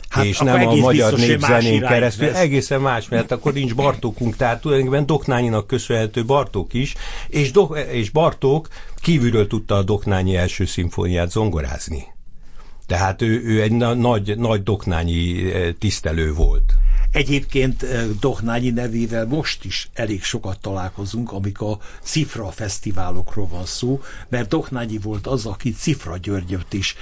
Hát 0.08 0.24
és 0.24 0.38
nem 0.38 0.68
a 0.68 0.74
magyar 0.74 1.18
népzenén 1.18 1.80
keresztül. 1.80 2.26
Lesz. 2.26 2.36
Egészen 2.36 2.80
más, 2.80 3.08
mert 3.08 3.30
akkor 3.30 3.52
nincs 3.52 3.74
Bartókunk, 3.74 4.36
tehát 4.36 4.60
tulajdonképpen 4.60 5.06
Doknányinak 5.06 5.66
köszönhető 5.66 6.24
Bartók 6.24 6.74
is, 6.74 6.94
és, 7.28 7.50
Do- 7.50 7.76
és 7.90 8.10
Bartók 8.10 8.68
kívülről 8.96 9.46
tudta 9.46 9.74
a 9.74 9.82
Doknányi 9.82 10.36
első 10.36 10.64
szimfóniát 10.64 11.30
zongorázni. 11.30 12.06
Tehát 12.86 13.22
ő, 13.22 13.42
ő 13.44 13.62
egy 13.62 13.72
na- 13.72 13.94
nagy, 13.94 14.38
nagy 14.38 14.62
Doknányi 14.62 15.52
eh, 15.52 15.72
tisztelő 15.78 16.32
volt. 16.32 16.74
Egyébként 17.12 17.82
eh, 17.82 18.04
Dohnányi 18.20 18.70
nevével 18.70 19.26
most 19.26 19.64
is 19.64 19.88
elég 19.94 20.22
sokat 20.22 20.58
találkozunk, 20.60 21.32
amikor 21.32 21.70
a 21.70 21.78
Cifra 22.02 22.50
fesztiválokról 22.50 23.48
van 23.48 23.64
szó, 23.64 24.00
mert 24.28 24.48
Dohnányi 24.48 24.98
volt 24.98 25.26
az, 25.26 25.46
aki 25.46 25.72
Cifra 25.72 26.16
Györgyöt 26.16 26.72
is 26.72 26.96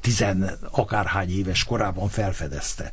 tizen 0.00 0.58
akárhány 0.70 1.30
éves 1.30 1.64
korában 1.64 2.08
felfedezte. 2.08 2.92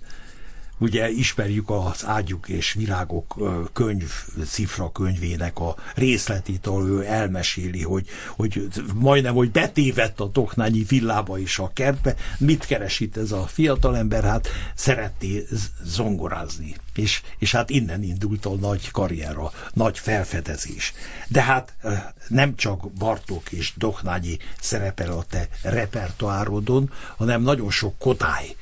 Ugye 0.82 1.10
ismerjük 1.10 1.70
az 1.70 2.06
Ágyuk 2.06 2.50
és 2.50 2.74
Virágok 2.74 3.36
könyv, 3.74 4.12
cifra 4.46 4.92
könyvének 4.92 5.60
a 5.60 5.76
részletét, 5.96 6.68
ahol 6.68 6.90
ő 6.90 7.06
elmeséli, 7.06 7.84
hogy, 7.84 8.08
hogy 8.28 8.72
majdnem, 8.94 9.34
hogy 9.34 9.52
betévett 9.52 10.20
a 10.20 10.32
Toknányi 10.32 10.84
villába 10.88 11.38
is 11.38 11.60
a 11.60 11.72
kertbe. 11.74 12.16
Mit 12.38 12.66
keres 12.66 13.00
itt 13.00 13.18
ez 13.18 13.32
a 13.32 13.48
fiatalember? 13.48 14.24
Hát 14.24 14.48
szeretné 14.76 15.44
zongorázni. 15.84 16.76
És, 16.96 17.22
és 17.38 17.52
hát 17.52 17.70
innen 17.70 18.04
indult 18.04 18.46
a 18.46 18.56
nagy 18.56 18.92
karrier, 18.92 19.38
a 19.38 19.52
nagy 19.74 20.00
felfedezés. 20.00 20.94
De 21.28 21.42
hát 21.42 21.76
nem 22.28 22.56
csak 22.56 22.92
Bartók 22.92 23.52
és 23.52 23.74
Doknányi 23.76 24.38
szerepel 24.60 25.12
a 25.12 25.24
te 25.30 25.50
repertoárodon, 25.62 26.92
hanem 27.18 27.42
nagyon 27.42 27.72
sok 27.72 27.98
Kodály 27.98 28.56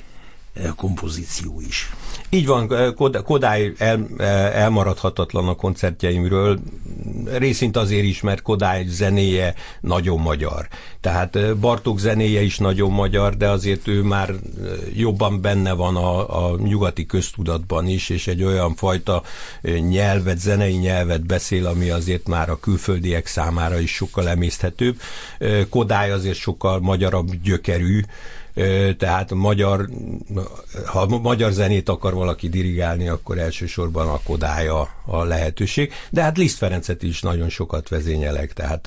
kompozíció 0.76 1.60
is. 1.68 1.90
Így 2.28 2.46
van, 2.46 2.94
Kodály 3.24 3.72
el, 3.78 4.06
elmaradhatatlan 4.52 5.48
a 5.48 5.54
koncertjeimről, 5.54 6.58
részint 7.32 7.76
azért 7.76 8.04
is, 8.04 8.20
mert 8.20 8.42
Kodály 8.42 8.84
zenéje 8.86 9.54
nagyon 9.80 10.20
magyar. 10.20 10.68
Tehát 11.00 11.56
Bartók 11.56 11.98
zenéje 11.98 12.42
is 12.42 12.58
nagyon 12.58 12.90
magyar, 12.90 13.36
de 13.36 13.48
azért 13.48 13.88
ő 13.88 14.02
már 14.02 14.34
jobban 14.94 15.40
benne 15.40 15.72
van 15.72 15.96
a, 15.96 16.46
a 16.46 16.56
nyugati 16.56 17.06
köztudatban 17.06 17.88
is, 17.88 18.08
és 18.08 18.26
egy 18.26 18.42
olyan 18.42 18.74
fajta 18.74 19.22
nyelvet, 19.88 20.38
zenei 20.38 20.76
nyelvet 20.76 21.26
beszél, 21.26 21.66
ami 21.66 21.90
azért 21.90 22.28
már 22.28 22.50
a 22.50 22.60
külföldiek 22.60 23.26
számára 23.26 23.78
is 23.78 23.94
sokkal 23.94 24.28
emészthetőbb. 24.28 25.00
Kodály 25.68 26.10
azért 26.10 26.38
sokkal 26.38 26.80
magyarabb 26.80 27.42
gyökerű, 27.42 28.00
tehát 28.98 29.34
magyar, 29.34 29.88
ha 30.86 31.06
magyar 31.06 31.52
zenét 31.52 31.88
akar 31.88 32.14
valaki 32.14 32.48
dirigálni, 32.48 33.08
akkor 33.08 33.38
elsősorban 33.38 34.08
a 34.08 34.20
Kodája 34.24 34.88
a 35.06 35.24
lehetőség, 35.24 35.92
de 36.10 36.22
hát 36.22 36.36
Liszt 36.36 36.56
Ferencet 36.56 37.02
is 37.02 37.20
nagyon 37.20 37.48
sokat 37.48 37.88
vezényelek, 37.88 38.52
tehát 38.52 38.86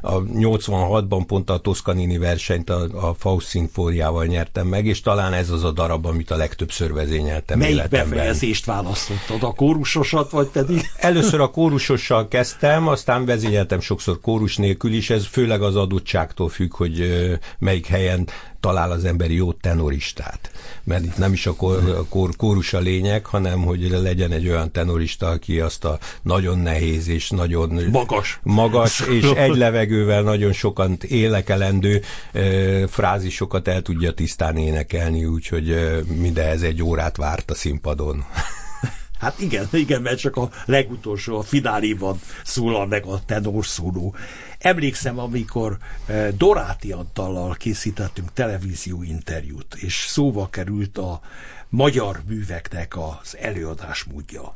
a 0.00 0.22
86-ban 0.22 1.24
pont 1.26 1.50
a 1.50 1.58
Toscanini 1.58 2.18
versenyt 2.18 2.70
a, 2.70 3.08
a 3.08 3.14
Faust 3.18 3.46
szimfóriával 3.46 4.24
nyertem 4.24 4.66
meg, 4.66 4.86
és 4.86 5.00
talán 5.00 5.32
ez 5.32 5.50
az 5.50 5.64
a 5.64 5.72
darab, 5.72 6.06
amit 6.06 6.30
a 6.30 6.36
legtöbbször 6.36 6.92
vezényeltem 6.92 7.58
Melyik 7.58 7.74
életemben. 7.74 8.08
befejezést 8.08 8.64
választottad? 8.64 9.42
A 9.42 9.52
kórusosat, 9.52 10.30
vagy 10.30 10.46
pedig? 10.46 10.80
Először 10.96 11.40
a 11.40 11.50
kórusossal 11.50 12.28
kezdtem, 12.28 12.88
aztán 12.88 13.24
vezényeltem 13.24 13.80
sokszor 13.80 14.20
kórus 14.20 14.56
nélkül 14.56 14.92
is, 14.92 15.10
ez 15.10 15.26
főleg 15.26 15.62
az 15.62 15.76
adottságtól 15.76 16.48
függ, 16.48 16.74
hogy 16.74 17.26
melyik 17.58 17.86
helyen 17.86 18.28
talál 18.60 18.90
az 18.90 19.04
ember 19.04 19.30
jó 19.30 19.52
tenoristát. 19.52 20.50
Mert 20.84 21.04
itt 21.04 21.16
nem 21.16 21.32
is 21.32 21.46
a, 21.46 21.54
kor, 21.54 22.06
kor, 22.08 22.36
kórus 22.36 22.72
a 22.72 22.78
lényeg, 22.78 23.26
hanem 23.26 23.62
hogy 23.62 23.90
legyen 23.90 24.32
egy 24.32 24.48
olyan 24.48 24.72
tenorista, 24.72 25.28
aki 25.28 25.60
azt 25.60 25.84
a 25.84 25.98
nagyon 26.22 26.58
nehéz 26.58 27.08
és 27.08 27.30
nagyon 27.30 27.82
magas, 27.90 28.40
magas 28.42 29.00
és 29.20 29.24
egy 29.24 29.56
levegővel 29.56 30.22
nagyon 30.22 30.52
sokan 30.52 30.98
élekelendő 31.00 32.02
e, 32.32 32.86
frázisokat 32.86 33.68
el 33.68 33.82
tudja 33.82 34.12
tisztán 34.12 34.56
énekelni, 34.56 35.24
úgyhogy 35.24 35.70
e, 35.70 35.98
mindehhez 36.20 36.62
egy 36.62 36.82
órát 36.82 37.16
várt 37.16 37.50
a 37.50 37.54
színpadon. 37.54 38.24
Hát 39.18 39.40
igen, 39.40 39.68
igen, 39.72 40.02
mert 40.02 40.18
csak 40.18 40.36
a 40.36 40.50
legutolsó, 40.64 41.38
a 41.38 41.42
fináliban 41.42 42.20
szólal 42.44 42.86
meg 42.86 43.04
a 43.06 43.20
szóló. 43.60 44.14
Emlékszem, 44.58 45.18
amikor 45.18 45.78
eh, 46.06 46.28
Doráti 46.36 46.92
Antallal 46.92 47.54
készítettünk 47.54 48.32
televízió 48.32 49.02
interjút, 49.02 49.74
és 49.74 50.04
szóba 50.08 50.48
került 50.50 50.98
a 50.98 51.20
magyar 51.68 52.22
műveknek 52.26 52.96
az 52.96 53.36
előadásmódja 53.40 54.54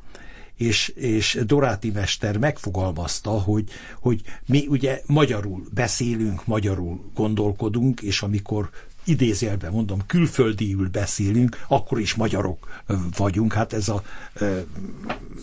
és, 0.61 0.89
és 0.89 1.39
Doráti 1.47 1.91
mester 1.91 2.37
megfogalmazta, 2.37 3.31
hogy, 3.31 3.71
hogy 4.01 4.23
mi 4.47 4.67
ugye 4.69 5.03
magyarul 5.07 5.65
beszélünk, 5.75 6.47
magyarul 6.47 7.11
gondolkodunk, 7.15 8.01
és 8.01 8.23
amikor 8.23 8.71
idézélben 9.11 9.73
mondom, 9.73 10.07
külföldiül 10.07 10.89
beszélünk, 10.89 11.65
akkor 11.69 12.01
is 12.01 12.15
magyarok 12.15 12.83
vagyunk. 13.17 13.53
Hát 13.53 13.73
ez 13.73 13.89
a, 13.89 14.03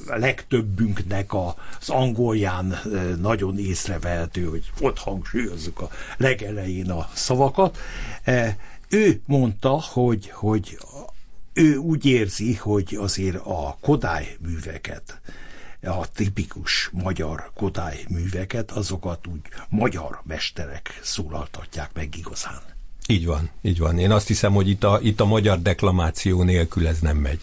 legtöbbünknek 0.05 1.33
az 1.33 1.89
angolján 1.89 2.79
nagyon 3.21 3.57
észrevehető, 3.59 4.45
hogy 4.45 4.71
ott 4.79 4.97
hangsúlyozzuk 4.97 5.81
a 5.81 5.89
legelején 6.17 6.91
a 6.91 7.09
szavakat. 7.13 7.77
Ő 8.89 9.21
mondta, 9.25 9.69
hogy, 9.69 10.29
hogy 10.29 10.77
ő 11.53 11.75
úgy 11.75 12.05
érzi, 12.05 12.55
hogy 12.55 12.97
azért 12.99 13.35
a 13.35 13.77
Kodály 13.81 14.37
műveket, 14.39 15.21
a 15.81 16.11
tipikus 16.11 16.89
magyar 16.91 17.51
Kodály 17.55 18.05
műveket, 18.09 18.71
azokat 18.71 19.27
úgy 19.27 19.41
magyar 19.69 20.21
mesterek 20.23 20.99
szólaltatják 21.03 21.89
meg 21.93 22.15
igazán. 22.15 22.76
Így 23.07 23.25
van, 23.25 23.49
így 23.61 23.79
van. 23.79 23.99
Én 23.99 24.11
azt 24.11 24.27
hiszem, 24.27 24.53
hogy 24.53 24.69
itt 24.69 24.83
a, 24.83 24.99
itt 25.01 25.19
a 25.19 25.25
magyar 25.25 25.61
deklamáció 25.61 26.43
nélkül 26.43 26.87
ez 26.87 26.99
nem 26.99 27.17
megy. 27.17 27.39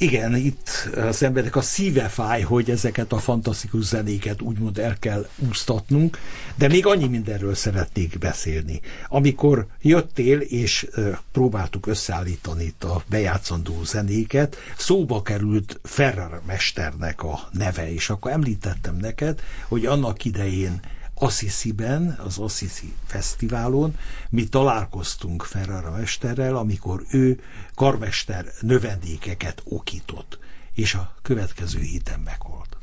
Igen, 0.00 0.36
itt 0.36 0.88
az 0.96 1.22
emberek 1.22 1.56
a 1.56 1.60
szíve 1.60 2.08
fáj, 2.08 2.42
hogy 2.42 2.70
ezeket 2.70 3.12
a 3.12 3.18
fantasztikus 3.18 3.84
zenéket 3.84 4.40
úgymond 4.40 4.78
el 4.78 4.96
kell 4.98 5.28
úsztatnunk, 5.48 6.18
de 6.54 6.68
még 6.68 6.86
annyi 6.86 7.06
mindenről 7.06 7.54
szeretnék 7.54 8.18
beszélni. 8.18 8.80
Amikor 9.08 9.66
jöttél, 9.82 10.40
és 10.40 10.86
próbáltuk 11.32 11.86
összeállítani 11.86 12.64
itt 12.64 12.84
a 12.84 13.02
bejátszandó 13.08 13.84
zenéket, 13.84 14.56
szóba 14.76 15.22
került 15.22 15.80
Ferrer 15.82 16.40
mesternek 16.46 17.22
a 17.22 17.48
neve, 17.52 17.92
és 17.92 18.10
akkor 18.10 18.30
említettem 18.30 18.96
neked, 18.96 19.40
hogy 19.68 19.86
annak 19.86 20.24
idején 20.24 20.80
Assisi-ben, 21.22 22.18
az 22.24 22.38
Assisi 22.38 22.92
Fesztiválon 23.06 23.96
mi 24.30 24.44
találkoztunk 24.44 25.42
Ferrara 25.42 25.90
mesterrel, 25.90 26.56
amikor 26.56 27.02
ő 27.10 27.40
karmester 27.74 28.44
növendékeket 28.60 29.62
okított, 29.64 30.38
és 30.74 30.94
a 30.94 31.14
következő 31.22 31.80
héten 31.80 32.20
meghalt. 32.20 32.76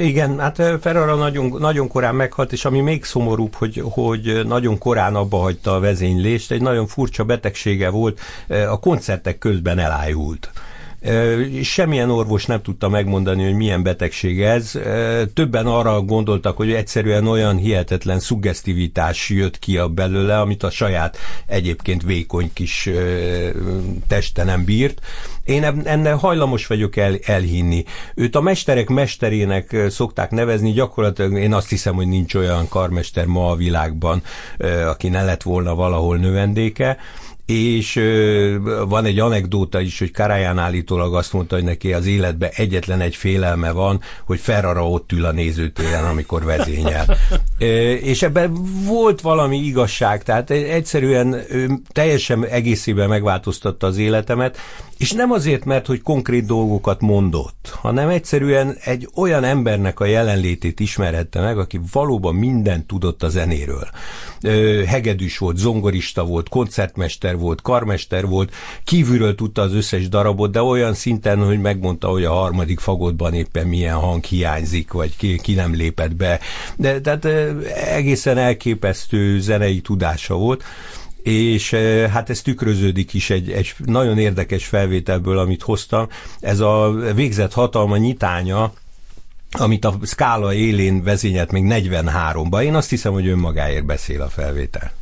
Igen, 0.00 0.38
hát 0.38 0.56
Ferrara 0.56 1.14
nagyon, 1.14 1.60
nagyon 1.60 1.88
korán 1.88 2.14
meghalt, 2.14 2.52
és 2.52 2.64
ami 2.64 2.80
még 2.80 3.04
szomorúbb, 3.04 3.54
hogy, 3.54 3.82
hogy 3.84 4.40
nagyon 4.46 4.78
korán 4.78 5.14
abba 5.14 5.38
hagyta 5.38 5.74
a 5.74 5.80
vezénylést, 5.80 6.50
egy 6.50 6.62
nagyon 6.62 6.86
furcsa 6.86 7.24
betegsége 7.24 7.88
volt, 7.88 8.20
a 8.48 8.80
koncertek 8.80 9.38
közben 9.38 9.78
elájult. 9.78 10.50
Semmilyen 11.62 12.10
orvos 12.10 12.46
nem 12.46 12.62
tudta 12.62 12.88
megmondani, 12.88 13.44
hogy 13.44 13.54
milyen 13.54 13.82
betegség 13.82 14.42
ez. 14.42 14.78
Többen 15.34 15.66
arra 15.66 16.00
gondoltak, 16.02 16.56
hogy 16.56 16.72
egyszerűen 16.72 17.26
olyan 17.26 17.56
hihetetlen 17.56 18.18
szuggesztivitás 18.18 19.28
jött 19.28 19.58
ki 19.58 19.78
a 19.78 19.88
belőle, 19.88 20.40
amit 20.40 20.62
a 20.62 20.70
saját 20.70 21.16
egyébként 21.46 22.02
vékony 22.02 22.50
kis 22.52 22.90
teste 24.08 24.44
nem 24.44 24.64
bírt. 24.64 25.00
Én 25.44 25.64
ennek 25.64 26.14
hajlamos 26.14 26.66
vagyok 26.66 26.96
el, 26.96 27.18
elhinni. 27.24 27.84
Őt 28.14 28.36
a 28.36 28.40
mesterek 28.40 28.88
mesterének 28.88 29.76
szokták 29.88 30.30
nevezni, 30.30 30.72
gyakorlatilag 30.72 31.38
én 31.38 31.54
azt 31.54 31.68
hiszem, 31.68 31.94
hogy 31.94 32.08
nincs 32.08 32.34
olyan 32.34 32.68
karmester 32.68 33.26
ma 33.26 33.50
a 33.50 33.56
világban, 33.56 34.22
aki 34.86 35.08
ne 35.08 35.24
lett 35.24 35.42
volna 35.42 35.74
valahol 35.74 36.16
növendéke 36.16 36.96
és 37.48 38.00
van 38.88 39.04
egy 39.04 39.18
anekdóta 39.18 39.80
is, 39.80 39.98
hogy 39.98 40.10
Karaján 40.10 40.58
állítólag 40.58 41.14
azt 41.14 41.32
mondta, 41.32 41.54
hogy 41.54 41.64
neki 41.64 41.92
az 41.92 42.06
életben 42.06 42.50
egyetlen 42.54 43.00
egy 43.00 43.16
félelme 43.16 43.70
van, 43.70 44.00
hogy 44.24 44.40
Ferrara 44.40 44.88
ott 44.88 45.12
ül 45.12 45.24
a 45.24 45.32
nézőtéren, 45.32 46.04
amikor 46.04 46.44
vezényel. 46.44 47.16
és 48.12 48.22
ebben 48.22 48.56
volt 48.84 49.20
valami 49.20 49.58
igazság, 49.58 50.22
tehát 50.22 50.50
egyszerűen 50.50 51.36
teljesen 51.92 52.44
egészében 52.44 53.08
megváltoztatta 53.08 53.86
az 53.86 53.96
életemet, 53.96 54.58
és 54.98 55.12
nem 55.12 55.30
azért, 55.30 55.64
mert 55.64 55.86
hogy 55.86 56.02
konkrét 56.02 56.46
dolgokat 56.46 57.00
mondott, 57.00 57.76
hanem 57.80 58.08
egyszerűen 58.08 58.76
egy 58.84 59.08
olyan 59.14 59.44
embernek 59.44 60.00
a 60.00 60.04
jelenlétét 60.04 60.80
ismerhette 60.80 61.40
meg, 61.40 61.58
aki 61.58 61.80
valóban 61.92 62.34
mindent 62.34 62.86
tudott 62.86 63.22
a 63.22 63.28
zenéről. 63.28 63.88
Hegedűs 64.86 65.38
volt, 65.38 65.56
zongorista 65.56 66.24
volt, 66.24 66.48
koncertmester 66.48 67.37
volt, 67.38 67.62
karmester 67.62 68.26
volt, 68.26 68.52
kívülről 68.84 69.34
tudta 69.34 69.62
az 69.62 69.74
összes 69.74 70.08
darabot, 70.08 70.50
de 70.50 70.62
olyan 70.62 70.94
szinten, 70.94 71.44
hogy 71.44 71.60
megmondta, 71.60 72.08
hogy 72.08 72.24
a 72.24 72.32
harmadik 72.32 72.80
fagotban 72.80 73.34
éppen 73.34 73.66
milyen 73.66 73.94
hang 73.94 74.24
hiányzik, 74.24 74.92
vagy 74.92 75.16
ki, 75.16 75.38
ki 75.42 75.54
nem 75.54 75.74
lépett 75.74 76.16
be. 76.16 76.40
De 76.76 77.00
tehát 77.00 77.24
egészen 77.74 78.38
elképesztő 78.38 79.40
zenei 79.40 79.80
tudása 79.80 80.34
volt 80.34 80.64
és 81.22 81.70
hát 82.10 82.30
ez 82.30 82.42
tükröződik 82.42 83.14
is 83.14 83.30
egy, 83.30 83.50
egy 83.50 83.74
nagyon 83.84 84.18
érdekes 84.18 84.66
felvételből, 84.66 85.38
amit 85.38 85.62
hoztam. 85.62 86.08
Ez 86.40 86.60
a 86.60 86.90
végzett 87.14 87.52
hatalma 87.52 87.96
nyitánya, 87.96 88.72
amit 89.50 89.84
a 89.84 89.98
skála 90.02 90.54
élén 90.54 91.02
vezényelt 91.02 91.52
még 91.52 91.64
43-ban. 91.66 92.62
Én 92.62 92.74
azt 92.74 92.90
hiszem, 92.90 93.12
hogy 93.12 93.26
önmagáért 93.26 93.84
beszél 93.84 94.22
a 94.22 94.28
felvétel. 94.28 94.92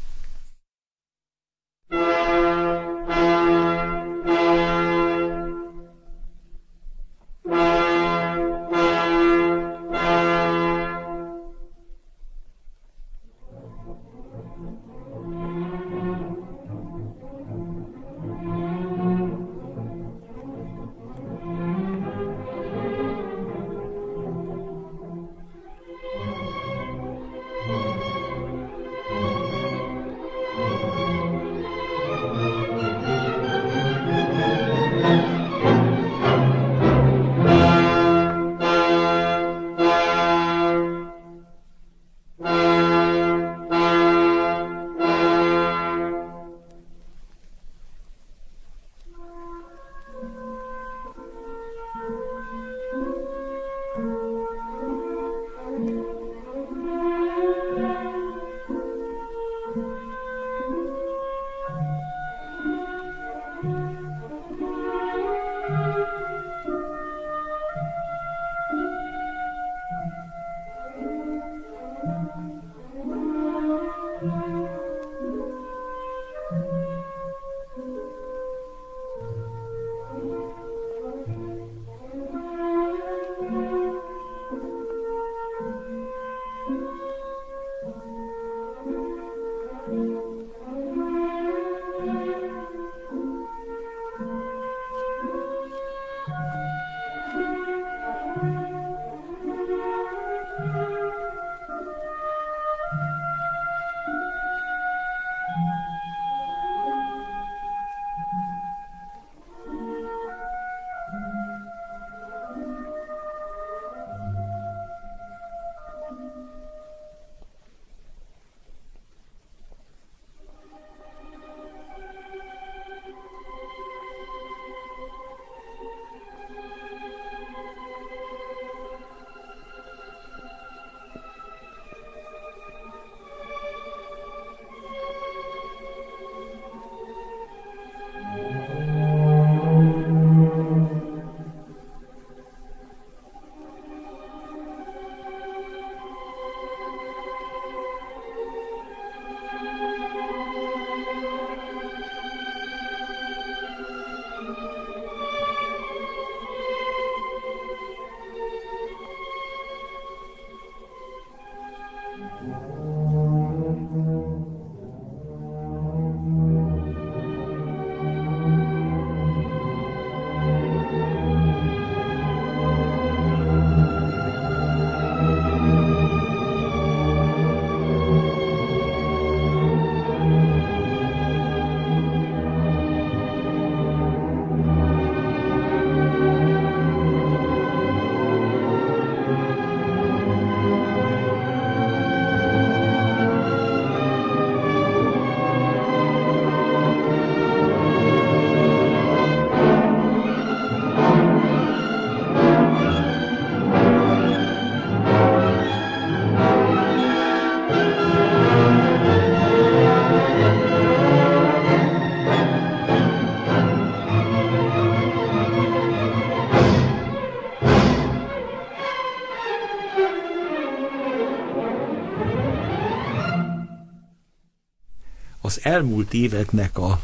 Elmúlt 225.55 226.14
éveknek 226.14 226.78
a 226.78 227.01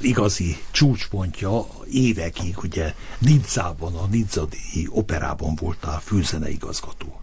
igazi 0.00 0.56
csúcspontja 0.70 1.66
évekig, 1.90 2.56
ugye 2.62 2.94
Nidzában, 3.18 3.94
a 3.94 4.06
Nidzadi 4.10 4.88
operában 4.88 5.54
voltál 5.60 6.00
főzeneigazgató. 6.00 7.20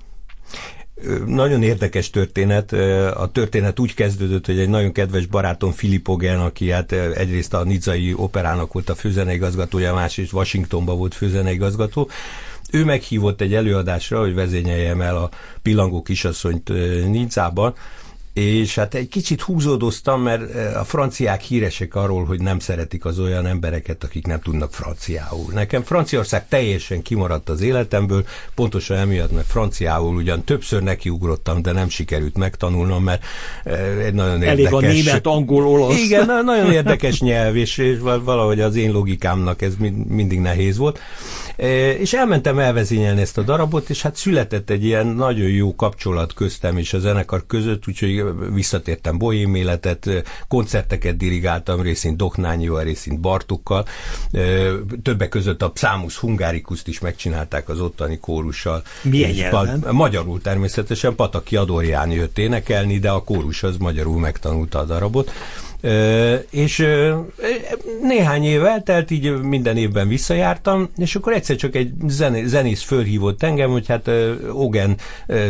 nagyon 1.25 1.63
érdekes 1.63 2.09
történet. 2.09 2.71
A 3.13 3.29
történet 3.31 3.79
úgy 3.79 3.93
kezdődött, 3.93 4.45
hogy 4.45 4.59
egy 4.59 4.69
nagyon 4.69 4.91
kedves 4.91 5.25
barátom 5.25 5.71
Filip 5.71 6.09
Ogen, 6.09 6.39
aki 6.39 6.71
hát 6.71 6.91
egyrészt 6.91 7.53
a 7.53 7.63
Nizai 7.63 8.13
operának 8.13 8.73
volt 8.73 8.89
a 8.89 8.95
főzeneigazgatója, 8.95 9.93
másrészt 9.93 10.33
Washingtonban 10.33 10.97
volt 10.97 11.13
főzeneigazgató, 11.13 12.09
ő 12.71 12.85
meghívott 12.85 13.41
egy 13.41 13.53
előadásra, 13.53 14.19
hogy 14.19 14.33
vezényeljem 14.33 15.01
el 15.01 15.17
a 15.17 15.29
pillangó 15.61 16.01
kisasszonyt 16.01 16.69
Nicában, 17.07 17.75
és 18.33 18.75
hát 18.75 18.93
egy 18.93 19.07
kicsit 19.07 19.41
húzódoztam, 19.41 20.21
mert 20.21 20.55
eh, 20.55 20.79
a 20.79 20.83
franciák 20.83 21.41
híresek 21.41 21.95
arról, 21.95 22.25
hogy 22.25 22.41
nem 22.41 22.59
szeretik 22.59 23.05
az 23.05 23.19
olyan 23.19 23.45
embereket, 23.45 24.03
akik 24.03 24.27
nem 24.27 24.39
tudnak 24.39 24.73
franciául. 24.73 25.51
Nekem 25.53 25.83
Franciaország 25.83 26.47
teljesen 26.47 27.01
kimaradt 27.01 27.49
az 27.49 27.61
életemből, 27.61 28.25
pontosan 28.55 28.97
emiatt, 28.97 29.31
mert 29.31 29.47
franciául 29.47 30.15
ugyan 30.15 30.43
többször 30.43 30.83
nekiugrottam, 30.83 31.61
de 31.61 31.71
nem 31.71 31.89
sikerült 31.89 32.37
megtanulnom, 32.37 33.03
mert 33.03 33.23
eh, 33.63 34.05
egy 34.05 34.13
nagyon 34.13 34.41
érdekes... 34.41 34.71
Elég 34.71 34.73
a 34.73 34.93
német, 34.93 35.27
angol, 35.27 35.67
olasz. 35.67 35.99
Igen, 35.99 36.43
nagyon 36.43 36.71
érdekes 36.71 37.21
nyelv, 37.21 37.55
és, 37.55 37.77
és 37.77 37.99
valahogy 37.99 38.61
az 38.61 38.75
én 38.75 38.91
logikámnak 38.91 39.61
ez 39.61 39.73
mindig 40.07 40.39
nehéz 40.39 40.77
volt. 40.77 40.99
És 41.99 42.13
elmentem 42.13 42.59
elvezényelni 42.59 43.21
ezt 43.21 43.37
a 43.37 43.41
darabot, 43.41 43.89
és 43.89 44.01
hát 44.01 44.15
született 44.15 44.69
egy 44.69 44.83
ilyen 44.83 45.07
nagyon 45.07 45.49
jó 45.49 45.75
kapcsolat 45.75 46.33
köztem 46.33 46.77
és 46.77 46.93
a 46.93 46.99
zenekar 46.99 47.43
között, 47.47 47.87
úgyhogy 47.87 48.22
visszatértem 48.53 49.17
bohém 49.17 49.55
életet, 49.55 50.09
koncerteket 50.47 51.17
dirigáltam, 51.17 51.81
részint 51.81 52.17
Doknányival, 52.17 52.83
részint 52.83 53.19
Bartukkal, 53.19 53.85
többek 55.03 55.29
között 55.29 55.61
a 55.61 55.71
Psámus 55.71 56.17
Hungarikuszt 56.17 56.87
is 56.87 56.99
megcsinálták 56.99 57.69
az 57.69 57.79
ottani 57.79 58.19
kórussal. 58.19 58.83
Milyen 59.01 59.31
nyelven? 59.31 59.83
Magyarul 59.91 60.41
természetesen, 60.41 61.15
Pataki 61.15 61.55
Adorján 61.55 62.11
jött 62.11 62.37
énekelni, 62.37 62.99
de 62.99 63.09
a 63.09 63.23
kórus 63.23 63.63
az 63.63 63.77
magyarul 63.77 64.19
megtanulta 64.19 64.79
a 64.79 64.83
darabot. 64.83 65.31
És 66.49 66.87
néhány 68.01 68.43
év 68.43 68.65
eltelt, 68.65 69.11
így 69.11 69.31
minden 69.31 69.77
évben 69.77 70.07
visszajártam, 70.07 70.89
és 70.97 71.15
akkor 71.15 71.33
egyszer 71.33 71.55
csak 71.55 71.75
egy 71.75 71.93
zenész 72.45 72.81
fölhívott 72.81 73.43
engem, 73.43 73.71
hogy 73.71 73.87
hát 73.87 74.09
Ogen 74.51 74.97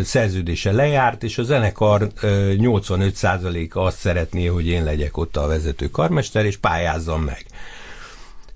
szerződése 0.04 0.72
lejárt, 0.72 1.24
és 1.24 1.38
a 1.38 1.44
zenekar 1.44 2.08
85%-a 2.22 3.80
azt 3.80 3.98
szeretné, 3.98 4.46
hogy 4.46 4.68
én 4.68 4.84
legyek 4.84 5.18
ott 5.18 5.38
a 5.38 5.48
vezető 5.48 5.90
karmester, 5.90 6.46
és 6.46 6.58
pályázzam 6.58 7.22
meg. 7.22 7.46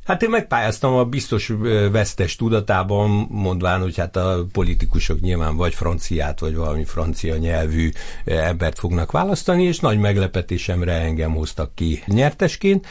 Hát 0.08 0.24
én 0.24 0.30
megpályáztam 0.30 0.94
a 0.94 1.06
biztos 1.06 1.52
vesztes 1.92 2.36
tudatában, 2.36 3.28
mondván, 3.30 3.82
hogy 3.82 3.98
hát 3.98 4.16
a 4.16 4.46
politikusok 4.52 5.20
nyilván 5.20 5.56
vagy 5.56 5.74
franciát, 5.74 6.40
vagy 6.40 6.56
valami 6.56 6.84
francia 6.84 7.36
nyelvű 7.36 7.90
embert 8.26 8.80
fognak 8.80 9.12
választani, 9.12 9.64
és 9.64 9.80
nagy 9.80 10.00
meglepetésemre 10.00 10.94
engem 10.94 11.34
hoztak 11.34 11.76
ki 11.76 12.04
nyertesként, 12.06 12.88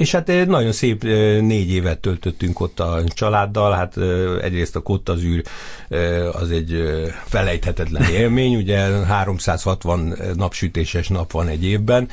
és 0.00 0.12
hát 0.12 0.46
nagyon 0.46 0.72
szép 0.72 1.02
négy 1.40 1.70
évet 1.70 1.98
töltöttünk 1.98 2.60
ott 2.60 2.80
a 2.80 3.02
családdal, 3.06 3.72
hát 3.72 3.96
egyrészt 4.42 4.76
a 4.76 4.80
kottazűr 4.80 5.42
az 6.32 6.50
egy 6.50 6.82
felejthetetlen 7.24 8.10
élmény, 8.20 8.56
ugye 8.56 8.78
360 9.04 10.14
napsütéses 10.34 11.08
nap 11.08 11.32
van 11.32 11.48
egy 11.48 11.64
évben, 11.64 12.08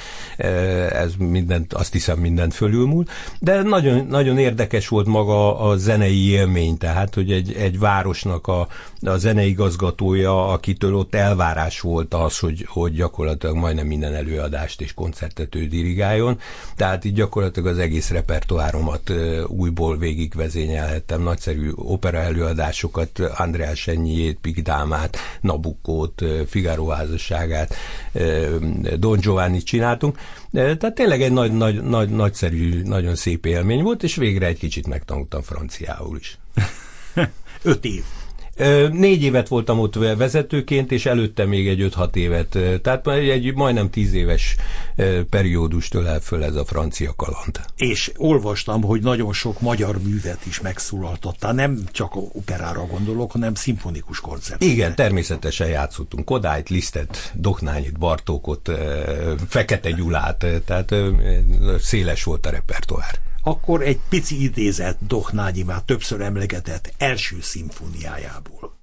ez 0.89 1.13
mindent, 1.17 1.73
azt 1.73 1.93
hiszem 1.93 2.19
mindent 2.19 2.53
fölülmúl, 2.53 3.05
de 3.39 3.61
nagyon, 3.61 4.05
nagyon 4.05 4.38
érdekes 4.38 4.88
volt 4.88 5.07
maga 5.07 5.59
a 5.59 5.77
zenei 5.77 6.29
élmény, 6.29 6.77
tehát, 6.77 7.13
hogy 7.13 7.31
egy, 7.31 7.53
egy 7.53 7.79
városnak 7.79 8.47
a, 8.47 8.67
a 9.01 9.17
zeneigazgatója, 9.17 10.47
akitől 10.47 10.95
ott 10.95 11.15
elvárás 11.15 11.79
volt 11.79 12.13
az, 12.13 12.39
hogy, 12.39 12.65
hogy 12.67 12.93
gyakorlatilag 12.93 13.55
majdnem 13.55 13.88
minden 13.88 14.13
előadást 14.13 14.81
és 14.81 14.93
koncertet 14.93 15.55
ő 15.55 15.67
dirigáljon, 15.67 16.39
tehát 16.75 17.05
így 17.05 17.13
gyakorlatilag 17.13 17.67
az 17.67 17.76
egész 17.78 18.09
repertoáromat 18.09 19.13
újból 19.47 19.97
végigvezényelhettem, 19.97 21.21
nagyszerű 21.21 21.71
opera 21.75 22.17
előadásokat, 22.17 23.19
András 23.19 23.88
Ennyiét, 23.88 24.38
Pigdámát, 24.41 25.17
Nabukót, 25.41 26.21
Figaro 26.47 26.88
házasságát, 26.88 27.75
Don 28.97 29.19
Giovanni 29.19 29.63
csináltunk, 29.63 30.19
tehát 30.51 30.93
tényleg 30.95 31.21
egy 31.21 31.32
nagy, 31.32 31.51
nagy, 31.51 31.84
nagy, 31.84 32.09
nagyszerű, 32.09 32.82
nagyon 32.84 33.15
szép 33.15 33.45
élmény 33.45 33.84
volt, 33.84 34.03
és 34.03 34.15
végre 34.15 34.45
egy 34.45 34.59
kicsit 34.59 34.88
megtanultam 34.88 35.41
franciául 35.41 36.17
is. 36.17 36.38
Öt 37.63 37.86
év. 37.86 38.03
Négy 38.91 39.24
évet 39.24 39.47
voltam 39.47 39.80
ott 39.80 39.95
vezetőként, 39.95 40.91
és 40.91 41.05
előtte 41.05 41.45
még 41.45 41.68
egy 41.68 41.91
5-6 41.95 42.16
évet. 42.16 42.58
Tehát 42.82 43.08
egy 43.08 43.53
majdnem 43.53 43.89
tíz 43.89 44.14
éves 44.14 44.55
periódus 45.30 45.89
el 45.89 46.20
föl 46.20 46.43
ez 46.43 46.55
a 46.55 46.66
francia 46.66 47.14
kaland. 47.16 47.60
És 47.76 48.12
olvastam, 48.18 48.82
hogy 48.84 49.01
nagyon 49.01 49.34
sok 49.34 49.62
magyar 49.62 49.97
művet 50.01 50.45
is 50.45 50.62
megszólaltattál. 50.62 51.53
Nem 51.53 51.80
csak 51.91 52.16
operára 52.16 52.86
gondolok, 52.86 53.32
hanem 53.32 53.53
szimfonikus 53.55 54.20
koncert. 54.20 54.64
Igen, 54.64 54.95
természetesen 54.95 55.68
játszottunk 55.68 56.26
Kodályt, 56.26 56.70
Lisztet, 56.70 57.32
Doknányit, 57.36 57.99
Bartókot, 57.99 58.72
Fekete 59.47 59.91
Gyulát, 59.91 60.45
tehát 60.66 60.95
széles 61.80 62.24
volt 62.24 62.45
a 62.45 62.49
repertoár 62.49 63.26
akkor 63.47 63.81
egy 63.81 63.99
pici 64.09 64.43
idézet 64.43 64.97
Dohnányi 65.07 65.63
már 65.63 65.81
többször 65.81 66.21
emlegetett 66.21 66.93
első 66.97 67.41
szimfóniájából. 67.41 68.76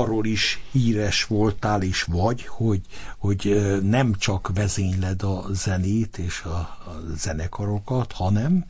Arról 0.00 0.24
is 0.24 0.60
híres 0.72 1.24
voltál 1.24 1.82
és 1.82 2.02
vagy, 2.02 2.46
hogy, 2.46 2.80
hogy 3.18 3.62
nem 3.82 4.14
csak 4.18 4.50
vezényled 4.54 5.22
a 5.22 5.44
zenét 5.50 6.18
és 6.18 6.42
a, 6.44 6.48
a 6.48 7.02
zenekarokat, 7.16 8.12
hanem? 8.12 8.64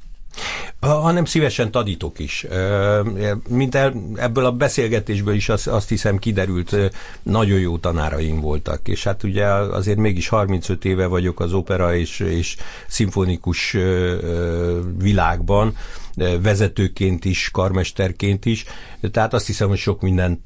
Hanem 0.81 1.25
szívesen 1.25 1.70
tadítok 1.70 2.18
is. 2.18 2.47
Mint 3.49 3.75
ebből 4.14 4.45
a 4.45 4.53
beszélgetésből 4.53 5.35
is 5.35 5.49
azt, 5.49 5.66
azt 5.66 5.89
hiszem 5.89 6.18
kiderült, 6.18 6.77
nagyon 7.23 7.59
jó 7.59 7.79
tanáraim 7.79 8.41
voltak, 8.41 8.89
és 8.89 9.05
hát 9.05 9.23
ugye 9.23 9.47
azért 9.47 9.99
mégis 9.99 10.29
35 10.29 10.85
éve 10.85 11.07
vagyok 11.07 11.41
az 11.41 11.53
opera 11.53 11.95
és, 11.95 12.20
és 12.20 12.57
szimfonikus 12.89 13.77
világban, 14.99 15.77
vezetőként 16.42 17.24
is, 17.24 17.50
karmesterként 17.52 18.44
is, 18.44 18.64
tehát 19.10 19.34
azt 19.34 19.46
hiszem, 19.46 19.68
hogy 19.68 19.78
sok 19.78 20.00
mindent 20.00 20.40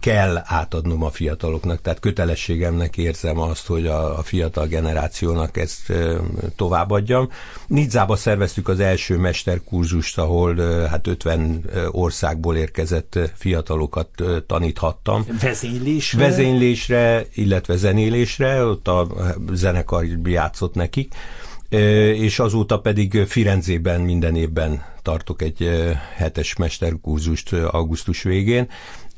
kell 0.00 0.42
átadnom 0.44 1.02
a 1.02 1.10
fiataloknak, 1.10 1.80
tehát 1.82 2.00
kötelességemnek 2.00 2.96
érzem 2.96 3.38
azt, 3.38 3.66
hogy 3.66 3.86
a, 3.86 4.18
a 4.18 4.22
fiatal 4.22 4.66
generációnak 4.66 5.56
ezt 5.56 5.92
továbbadjam. 6.56 7.28
Nidzába 7.66 8.16
szerveztük 8.16 8.68
az 8.68 8.80
első 8.80 9.16
mesterkurzust, 9.16 10.18
ahol 10.18 10.56
hát 10.88 11.06
50 11.06 11.64
országból 11.90 12.56
érkezett 12.56 13.18
fiatalokat 13.34 14.08
taníthattam. 14.46 15.26
Vezénylésre? 15.40 16.18
Vezénylésre, 16.18 17.26
illetve 17.34 17.76
zenélésre, 17.76 18.64
ott 18.64 18.88
a 18.88 19.06
zenekar 19.52 20.04
játszott 20.24 20.74
nekik 20.74 21.14
és 22.14 22.38
azóta 22.38 22.80
pedig 22.80 23.24
Firenzében 23.26 24.00
minden 24.00 24.36
évben 24.36 24.82
tartok 25.02 25.42
egy 25.42 25.70
hetes 26.16 26.56
mesterkurzust 26.56 27.52
augusztus 27.52 28.22
végén, 28.22 28.68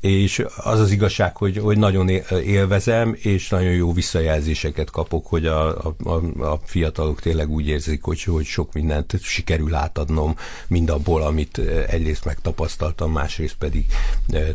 és 0.03 0.45
az 0.57 0.79
az 0.79 0.91
igazság, 0.91 1.37
hogy, 1.37 1.57
hogy 1.57 1.77
nagyon 1.77 2.09
élvezem, 2.43 3.15
és 3.17 3.49
nagyon 3.49 3.71
jó 3.71 3.93
visszajelzéseket 3.93 4.89
kapok, 4.89 5.27
hogy 5.27 5.45
a, 5.45 5.77
a, 5.85 5.93
a 6.39 6.59
fiatalok 6.65 7.21
tényleg 7.21 7.49
úgy 7.49 7.67
érzik, 7.67 8.03
hogy, 8.03 8.23
hogy 8.23 8.45
sok 8.45 8.73
mindent 8.73 9.19
sikerül 9.21 9.75
átadnom 9.75 10.35
mindabból, 10.67 11.21
amit 11.21 11.57
egyrészt 11.87 12.25
megtapasztaltam, 12.25 13.11
másrészt 13.11 13.55
pedig 13.55 13.85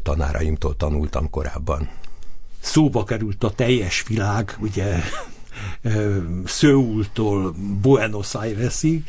tanáraimtól 0.02 0.76
tanultam 0.76 1.30
korábban. 1.30 1.88
Szóba 2.60 3.04
került 3.04 3.44
a 3.44 3.50
teljes 3.50 4.04
világ, 4.08 4.56
ugye 4.60 5.00
Szőultól 6.44 7.54
Buenos 7.80 8.34
Airesig, 8.34 9.04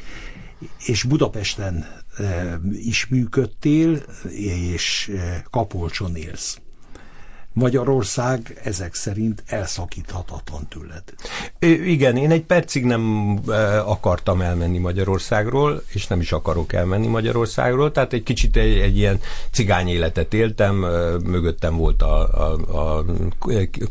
és 0.86 1.04
Budapesten 1.04 1.99
is 2.72 3.08
működtél, 3.08 4.04
és 4.32 5.12
Kapolcson 5.50 6.16
élsz. 6.16 6.60
Magyarország 7.54 8.60
ezek 8.64 8.94
szerint 8.94 9.44
elszakíthatatlan 9.46 10.68
tőled. 10.68 11.04
Igen, 11.86 12.18
én 12.18 12.32
egy 12.32 12.44
percig 12.44 12.86
nem 12.86 13.34
akartam 13.86 14.42
elmenni 14.42 14.78
Magyarországról, 14.78 15.84
és 15.88 16.08
nem 16.08 16.20
is 16.20 16.32
akarok 16.32 16.74
elmenni 16.74 17.08
Magyarországról, 17.08 17.92
tehát 17.92 18.14
egy 18.14 18.24
kicsit 18.24 18.58
egy, 18.58 18.78
egy 18.78 18.98
ilyen 18.98 19.20
cigány 19.52 19.88
életet 19.88 20.34
éltem, 20.34 20.76
mögöttem 21.24 21.78
volt 21.78 22.02
a, 22.02 22.20
a, 22.20 22.78
a 22.78 23.06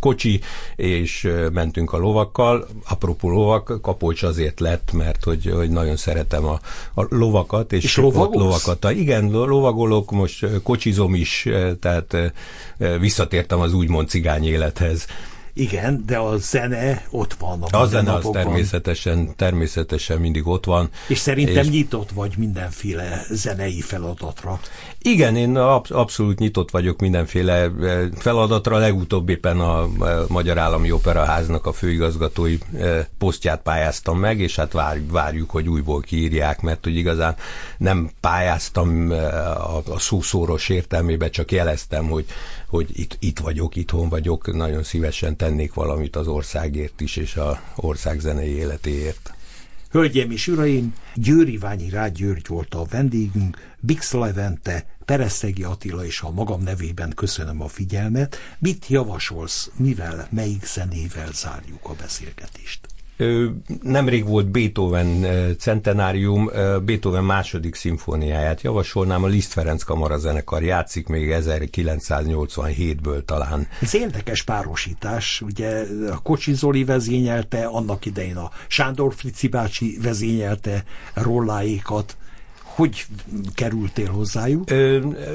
kocsi, 0.01 0.41
és 0.77 1.31
mentünk 1.53 1.93
a 1.93 1.99
lovakkal. 1.99 2.69
Apropó 2.89 3.31
lovak, 3.31 3.79
Kapolcs 3.83 4.23
azért 4.23 4.61
lett, 4.61 4.93
mert 4.93 5.25
hogy, 5.25 5.51
hogy 5.55 5.71
nagyon 5.71 5.97
szeretem 5.97 6.45
a, 6.45 6.61
a 6.95 7.07
lovakat, 7.09 7.73
és, 7.73 7.85
és 7.85 7.97
lovakat. 7.97 8.91
Igen, 8.91 9.31
lovagolok, 9.31 10.11
most 10.11 10.47
kocsizom 10.63 11.15
is, 11.15 11.49
tehát 11.81 12.17
visszatértem 13.49 13.61
az 13.61 13.73
úgymond 13.73 14.09
cigány 14.09 14.45
élethez. 14.45 15.07
Igen, 15.53 16.03
de 16.07 16.19
a 16.19 16.37
zene 16.37 17.07
ott 17.11 17.35
van. 17.35 17.63
A, 17.63 17.81
a 17.81 17.87
zene 17.87 18.13
az 18.13 18.29
természetesen, 18.33 19.37
természetesen 19.37 20.21
mindig 20.21 20.47
ott 20.47 20.65
van. 20.65 20.91
És 21.09 21.19
szerintem 21.19 21.65
és... 21.65 21.71
nyitott 21.71 22.11
vagy 22.11 22.35
mindenféle 22.37 23.23
zenei 23.31 23.81
feladatra. 23.81 24.61
Igen, 25.03 25.37
én 25.37 25.57
absz- 25.57 25.91
abszolút 25.91 26.39
nyitott 26.39 26.71
vagyok 26.71 27.01
mindenféle 27.01 27.53
eh, 27.55 28.09
feladatra. 28.17 28.79
Legutóbb 28.79 29.29
éppen 29.29 29.61
a 29.61 29.89
Magyar 30.29 30.59
Állami 30.59 30.93
Operaháznak 30.93 31.67
a 31.67 31.73
főigazgatói 31.73 32.59
eh, 32.75 33.07
posztját 33.19 33.63
pályáztam 33.63 34.19
meg, 34.19 34.41
és 34.41 34.57
hát 34.57 34.75
várjuk, 35.11 35.51
hogy 35.51 35.69
újból 35.69 36.01
kiírják, 36.01 36.61
mert 36.61 36.85
hogy 36.85 36.97
igazán 36.97 37.37
nem 37.79 38.11
pályáztam 38.21 39.13
eh, 39.13 39.75
a, 39.75 39.83
a 39.91 39.99
szószoros 39.99 40.69
értelmébe, 40.69 41.31
csak 41.31 41.53
jeleztem, 41.53 42.09
hogy, 42.09 42.25
hogy 42.69 42.89
itt, 42.93 43.17
itt 43.21 43.39
vagyok, 43.39 43.77
itthon 43.77 44.09
vagyok, 44.09 44.55
nagyon 44.55 44.83
szívesen 44.83 45.37
tennék 45.37 45.75
valamit 45.75 46.17
az 46.17 46.27
országért 46.27 47.01
is, 47.01 47.17
és 47.17 47.37
a 47.37 47.61
ország 47.77 48.21
életéért. 48.45 49.33
Hölgyeim 49.91 50.31
és 50.31 50.47
uraim, 50.47 50.95
Győri 51.15 51.59
Ványi 51.59 51.91
Rád 51.91 52.15
György 52.15 52.47
volt 52.47 52.75
a 52.75 52.85
vendégünk, 52.85 53.77
Bix 53.81 54.13
Levente, 54.13 54.87
Pereszegi 55.05 55.63
Attila 55.63 56.05
és 56.05 56.21
a 56.21 56.31
magam 56.31 56.63
nevében 56.63 57.13
köszönöm 57.15 57.63
a 57.63 57.69
figyelmet. 57.69 58.37
Mit 58.59 58.87
javasolsz, 58.87 59.71
mivel, 59.77 60.29
melyik 60.31 60.65
zenével 60.65 61.33
zárjuk 61.33 61.89
a 61.89 61.95
beszélgetést? 61.95 62.98
Nemrég 63.83 64.27
volt 64.27 64.47
Beethoven 64.47 65.27
centenárium, 65.59 66.51
Beethoven 66.85 67.25
második 67.25 67.75
szimfóniáját 67.75 68.63
javasolnám, 68.63 69.25
a 69.25 69.27
Liszt 69.27 69.53
Ferenc 69.53 69.83
Kamara 69.83 70.19
zenekar 70.19 70.63
játszik 70.63 71.07
még 71.07 71.35
1987-ből 71.41 73.25
talán. 73.25 73.69
Ez 73.81 73.95
érdekes 73.95 74.43
párosítás, 74.43 75.41
ugye 75.41 75.85
a 76.11 76.19
Kocsi 76.19 76.53
Zoli 76.55 76.85
vezényelte, 76.85 77.65
annak 77.65 78.07
idején 78.07 78.37
a 78.37 78.51
Sándor 78.69 79.15
Frici 79.15 79.49
bácsi 79.49 79.99
vezényelte 80.03 80.85
rolláékat, 81.15 82.17
hogy 82.79 83.07
kerültél 83.55 84.11
hozzájuk? 84.11 84.65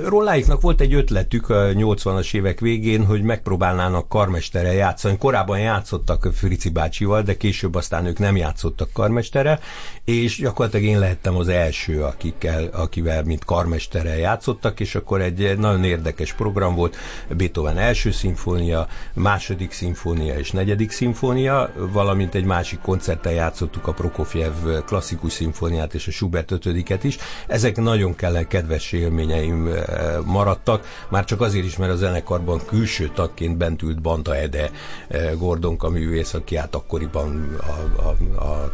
Rolláiknak 0.08 0.62
volt 0.62 0.82
egy 0.82 0.94
ötletük 0.94 1.50
a 1.50 1.56
80-as 1.56 2.34
évek 2.34 2.60
végén, 2.60 3.06
hogy 3.06 3.22
megpróbálnának 3.22 4.10
karmestere 4.10 4.74
játszani. 4.74 5.18
Korábban 5.18 5.60
játszottak 5.60 6.30
Frici 6.34 6.70
bácsival, 6.70 7.22
de 7.22 7.38
később 7.38 7.76
aztán 7.76 8.06
ők 8.06 8.20
nem 8.20 8.36
játszottak 8.36 8.90
karmestere, 8.94 9.60
és 10.06 10.38
gyakorlatilag 10.38 10.86
én 10.86 11.00
lehettem 11.00 11.36
az 11.36 11.48
első, 11.48 12.04
akikkel, 12.04 12.66
akivel 12.66 13.24
mint 13.24 13.46
karmestere 13.46 14.18
játszottak, 14.18 14.80
és 14.80 14.96
akkor 14.96 15.22
egy 15.22 15.58
nagyon 15.58 15.84
érdekes 15.84 16.34
program 16.34 16.76
volt, 16.76 16.96
Beethoven 17.38 17.78
első 17.78 18.12
szimfónia, 18.12 18.88
második 19.14 19.72
szimfónia 19.72 20.38
és 20.38 20.52
negyedik 20.52 20.92
szimfónia, 20.92 21.72
valamint 21.92 22.36
egy 22.36 22.46
másik 22.46 22.80
koncerten 22.80 23.34
játszottuk 23.34 23.88
a 23.88 23.94
Prokofjev 23.94 24.54
klasszikus 24.86 25.34
szimfóniát 25.34 25.94
és 25.94 26.08
a 26.08 26.12
Schubert 26.12 26.52
ötödiket 26.52 27.04
is, 27.04 27.18
ezek 27.48 27.78
nagyon 27.78 28.16
kell 28.16 28.44
kedves 28.44 28.92
élményeim 28.92 29.68
eh, 29.68 29.84
maradtak, 30.26 31.06
már 31.10 31.26
csak 31.26 31.42
azért 31.42 31.66
is, 31.66 31.78
mert 31.78 31.92
a 31.92 31.96
zenekarban 31.96 32.62
külső 32.66 33.12
tagként 33.16 33.58
bent 33.58 33.82
ült 33.82 34.02
Banta 34.02 34.36
Ede 34.36 34.72
eh, 35.08 35.32
Gordonka 35.38 35.90
művész, 35.90 36.34
aki 36.34 36.56
hát 36.56 36.76
akkoriban 36.76 37.58
a, 37.62 38.02
a, 38.02 38.44
a 38.44 38.72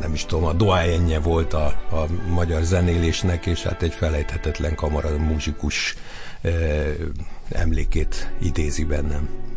nem 0.00 0.12
is 0.12 0.24
tudom, 0.24 0.44
a 0.44 0.52
doájenje 0.52 1.18
volt 1.18 1.52
a, 1.52 1.66
a 1.90 2.06
magyar 2.28 2.62
zenélésnek, 2.62 3.46
és 3.46 3.62
hát 3.62 3.82
egy 3.82 3.92
felejthetetlen 3.92 4.74
kamara 4.74 5.18
muzsikus 5.18 5.96
e, 6.42 6.50
emlékét 7.48 8.30
idézi 8.40 8.84
bennem. 8.84 9.47